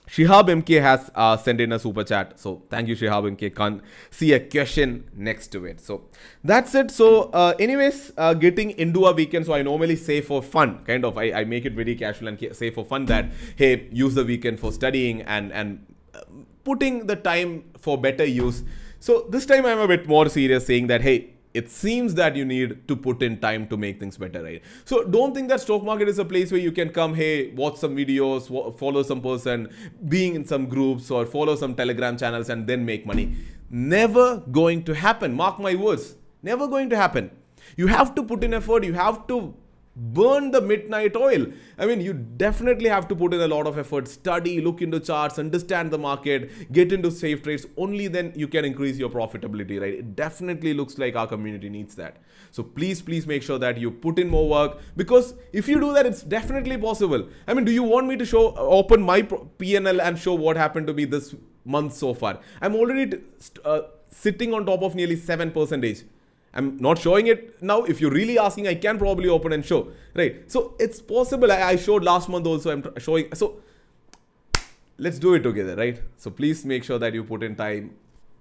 Shihab 0.08 0.62
MK 0.62 0.80
has 0.82 1.10
uh, 1.14 1.36
sent 1.36 1.60
in 1.60 1.72
a 1.72 1.78
super 1.78 2.04
chat. 2.04 2.38
So 2.38 2.62
thank 2.68 2.88
you, 2.88 2.96
Shihab 2.96 3.36
MK. 3.36 3.56
Can't 3.56 3.82
see 4.10 4.32
a 4.32 4.40
question 4.40 5.08
next 5.14 5.48
to 5.48 5.64
it. 5.64 5.80
So 5.80 6.02
that's 6.44 6.74
it. 6.74 6.90
So 6.90 7.30
uh, 7.30 7.54
anyways, 7.58 8.12
uh, 8.16 8.34
getting 8.34 8.70
into 8.72 9.06
a 9.06 9.12
weekend. 9.12 9.46
So 9.46 9.54
I 9.54 9.62
normally 9.62 9.96
say 9.96 10.20
for 10.20 10.42
fun, 10.42 10.84
kind 10.84 11.04
of. 11.04 11.16
I, 11.18 11.32
I 11.32 11.44
make 11.44 11.64
it 11.64 11.72
very 11.72 11.94
casual 11.94 12.28
and 12.28 12.38
say 12.54 12.70
for 12.70 12.84
fun 12.84 13.06
that, 13.06 13.32
hey, 13.56 13.88
use 13.90 14.14
the 14.14 14.24
weekend 14.24 14.60
for 14.60 14.72
studying 14.72 15.22
and, 15.22 15.52
and 15.52 15.86
uh, 16.14 16.20
putting 16.62 17.06
the 17.06 17.16
time 17.16 17.64
for 17.78 17.96
better 17.96 18.24
use. 18.24 18.64
So 18.98 19.26
this 19.30 19.46
time 19.46 19.66
I'm 19.66 19.78
a 19.78 19.88
bit 19.88 20.06
more 20.06 20.28
serious 20.28 20.66
saying 20.66 20.88
that, 20.88 21.00
hey, 21.00 21.31
it 21.54 21.70
seems 21.70 22.14
that 22.14 22.34
you 22.34 22.44
need 22.44 22.88
to 22.88 22.96
put 22.96 23.22
in 23.22 23.38
time 23.38 23.66
to 23.68 23.76
make 23.76 24.00
things 24.00 24.16
better, 24.16 24.42
right? 24.42 24.62
So 24.84 25.04
don't 25.04 25.34
think 25.34 25.48
that 25.50 25.60
stock 25.60 25.82
market 25.84 26.08
is 26.08 26.18
a 26.18 26.24
place 26.24 26.50
where 26.50 26.60
you 26.60 26.72
can 26.72 26.90
come, 26.90 27.14
hey, 27.14 27.50
watch 27.50 27.76
some 27.76 27.94
videos, 27.94 28.48
follow 28.78 29.02
some 29.02 29.20
person, 29.20 29.68
being 30.08 30.34
in 30.34 30.46
some 30.46 30.66
groups 30.66 31.10
or 31.10 31.26
follow 31.26 31.54
some 31.56 31.74
telegram 31.74 32.16
channels 32.16 32.48
and 32.48 32.66
then 32.66 32.86
make 32.86 33.04
money. 33.04 33.34
Never 33.70 34.38
going 34.50 34.84
to 34.84 34.94
happen. 34.94 35.34
Mark 35.34 35.58
my 35.58 35.74
words. 35.74 36.16
Never 36.42 36.66
going 36.66 36.88
to 36.90 36.96
happen. 36.96 37.30
You 37.76 37.86
have 37.86 38.14
to 38.14 38.22
put 38.22 38.42
in 38.44 38.54
effort. 38.54 38.84
You 38.84 38.94
have 38.94 39.26
to 39.28 39.54
burn 39.94 40.50
the 40.50 40.60
midnight 40.60 41.16
oil. 41.16 41.46
I 41.78 41.86
mean, 41.86 42.00
you 42.00 42.14
definitely 42.14 42.88
have 42.88 43.08
to 43.08 43.16
put 43.16 43.34
in 43.34 43.40
a 43.40 43.48
lot 43.48 43.66
of 43.66 43.78
effort, 43.78 44.08
study, 44.08 44.60
look 44.60 44.80
into 44.80 44.98
charts, 45.00 45.38
understand 45.38 45.90
the 45.90 45.98
market, 45.98 46.72
get 46.72 46.92
into 46.92 47.10
safe 47.10 47.42
trades. 47.42 47.66
Only 47.76 48.08
then 48.08 48.32
you 48.34 48.48
can 48.48 48.64
increase 48.64 48.96
your 48.96 49.10
profitability, 49.10 49.80
right? 49.80 49.94
It 49.94 50.16
definitely 50.16 50.72
looks 50.72 50.96
like 50.98 51.14
our 51.14 51.26
community 51.26 51.68
needs 51.68 51.94
that. 51.96 52.16
So 52.50 52.62
please, 52.62 53.02
please 53.02 53.26
make 53.26 53.42
sure 53.42 53.58
that 53.58 53.78
you 53.78 53.90
put 53.90 54.18
in 54.18 54.28
more 54.28 54.48
work 54.48 54.78
because 54.96 55.34
if 55.52 55.68
you 55.68 55.78
do 55.80 55.92
that, 55.92 56.06
it's 56.06 56.22
definitely 56.22 56.78
possible. 56.78 57.28
I 57.46 57.54
mean, 57.54 57.64
do 57.64 57.72
you 57.72 57.82
want 57.82 58.06
me 58.06 58.16
to 58.16 58.24
show 58.24 58.54
open 58.56 59.02
my 59.02 59.22
PNL 59.22 60.00
and 60.00 60.18
show 60.18 60.34
what 60.34 60.56
happened 60.56 60.86
to 60.86 60.94
me 60.94 61.04
this 61.04 61.34
month 61.64 61.92
so 61.94 62.14
far? 62.14 62.40
I'm 62.60 62.74
already 62.74 63.20
uh, 63.64 63.82
sitting 64.10 64.54
on 64.54 64.66
top 64.66 64.82
of 64.82 64.94
nearly 64.94 65.16
seven 65.16 65.50
percentage. 65.50 66.02
I'm 66.54 66.76
not 66.76 66.98
showing 66.98 67.28
it 67.28 67.62
now. 67.62 67.84
If 67.84 68.00
you're 68.00 68.10
really 68.10 68.38
asking, 68.38 68.68
I 68.68 68.74
can 68.74 68.98
probably 68.98 69.28
open 69.28 69.52
and 69.52 69.64
show, 69.64 69.88
right? 70.14 70.50
So 70.50 70.74
it's 70.78 71.00
possible. 71.00 71.50
I, 71.50 71.62
I 71.62 71.76
showed 71.76 72.04
last 72.04 72.28
month 72.28 72.46
also. 72.46 72.70
I'm 72.70 72.84
showing. 72.98 73.34
So 73.34 73.60
let's 74.98 75.18
do 75.18 75.34
it 75.34 75.40
together, 75.40 75.76
right? 75.76 76.00
So 76.16 76.30
please 76.30 76.64
make 76.64 76.84
sure 76.84 76.98
that 76.98 77.14
you 77.14 77.24
put 77.24 77.42
in 77.42 77.56
time, 77.56 77.94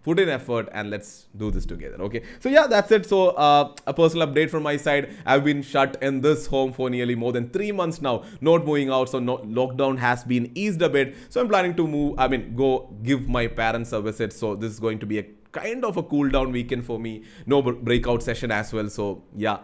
put 0.04 0.19
in 0.19 0.28
effort, 0.28 0.67
and 0.74 0.89
let's 0.89 1.28
do 1.38 1.52
this 1.52 1.65
together. 1.65 2.02
Okay. 2.02 2.24
So 2.41 2.50
yeah, 2.50 2.67
that's 2.67 2.91
it. 2.91 3.06
So 3.06 3.30
uh, 3.30 3.74
a 3.88 3.93
personal 3.93 4.28
update 4.28 4.50
from 4.50 4.63
my 4.63 4.76
side. 4.76 5.15
I've 5.26 5.45
been 5.45 5.62
shut 5.62 5.97
in 6.02 6.19
this 6.19 6.47
home 6.47 6.74
for 6.74 6.89
nearly 6.89 7.15
more 7.15 7.32
than 7.32 7.50
three 7.50 7.71
months 7.71 8.02
now, 8.02 8.24
not 8.41 8.65
moving 8.65 8.89
out. 8.89 9.08
So 9.08 9.19
no, 9.19 9.38
lockdown 9.38 9.97
has 10.00 10.26
been 10.26 10.52
eased 10.54 10.82
a 10.82 10.89
bit. 10.89 11.15
So 11.30 11.39
I'm 11.39 11.47
planning 11.47 11.76
to 11.76 11.88
move. 11.88 12.15
I 12.17 12.28
mean, 12.28 12.56
go 12.58 12.93
give 13.04 13.30
my 13.30 13.47
parents 13.47 13.93
a 13.93 14.02
visit. 14.02 14.34
So 14.34 14.56
this 14.56 14.71
is 14.71 14.82
going 14.82 15.00
to 15.00 15.06
be 15.06 15.19
a 15.19 15.26
kind 15.52 15.86
of 15.86 15.98
a 15.98 16.04
cool 16.04 16.30
down 16.30 16.52
weekend 16.52 16.86
for 16.86 17.00
me. 17.00 17.24
No 17.46 17.62
breakout 17.62 18.24
session 18.24 18.52
as 18.52 18.74
well. 18.74 18.90
So 18.90 19.24
yeah, 19.36 19.60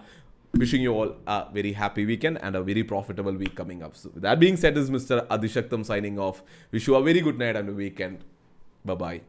wishing 0.53 0.81
you 0.81 0.93
all 0.93 1.15
a 1.27 1.47
very 1.53 1.73
happy 1.73 2.05
weekend 2.05 2.39
and 2.41 2.55
a 2.55 2.61
very 2.61 2.83
profitable 2.83 3.33
week 3.33 3.55
coming 3.55 3.83
up. 3.83 3.95
So 3.95 4.09
that 4.15 4.39
being 4.39 4.57
said, 4.57 4.77
is 4.77 4.89
Mr. 4.89 5.25
Adishaktam 5.27 5.85
signing 5.85 6.19
off. 6.19 6.43
Wish 6.71 6.87
you 6.87 6.95
a 6.95 7.03
very 7.03 7.21
good 7.21 7.37
night 7.37 7.55
and 7.55 7.69
a 7.69 7.73
weekend. 7.73 8.23
Bye 8.85 8.95
bye. 8.95 9.21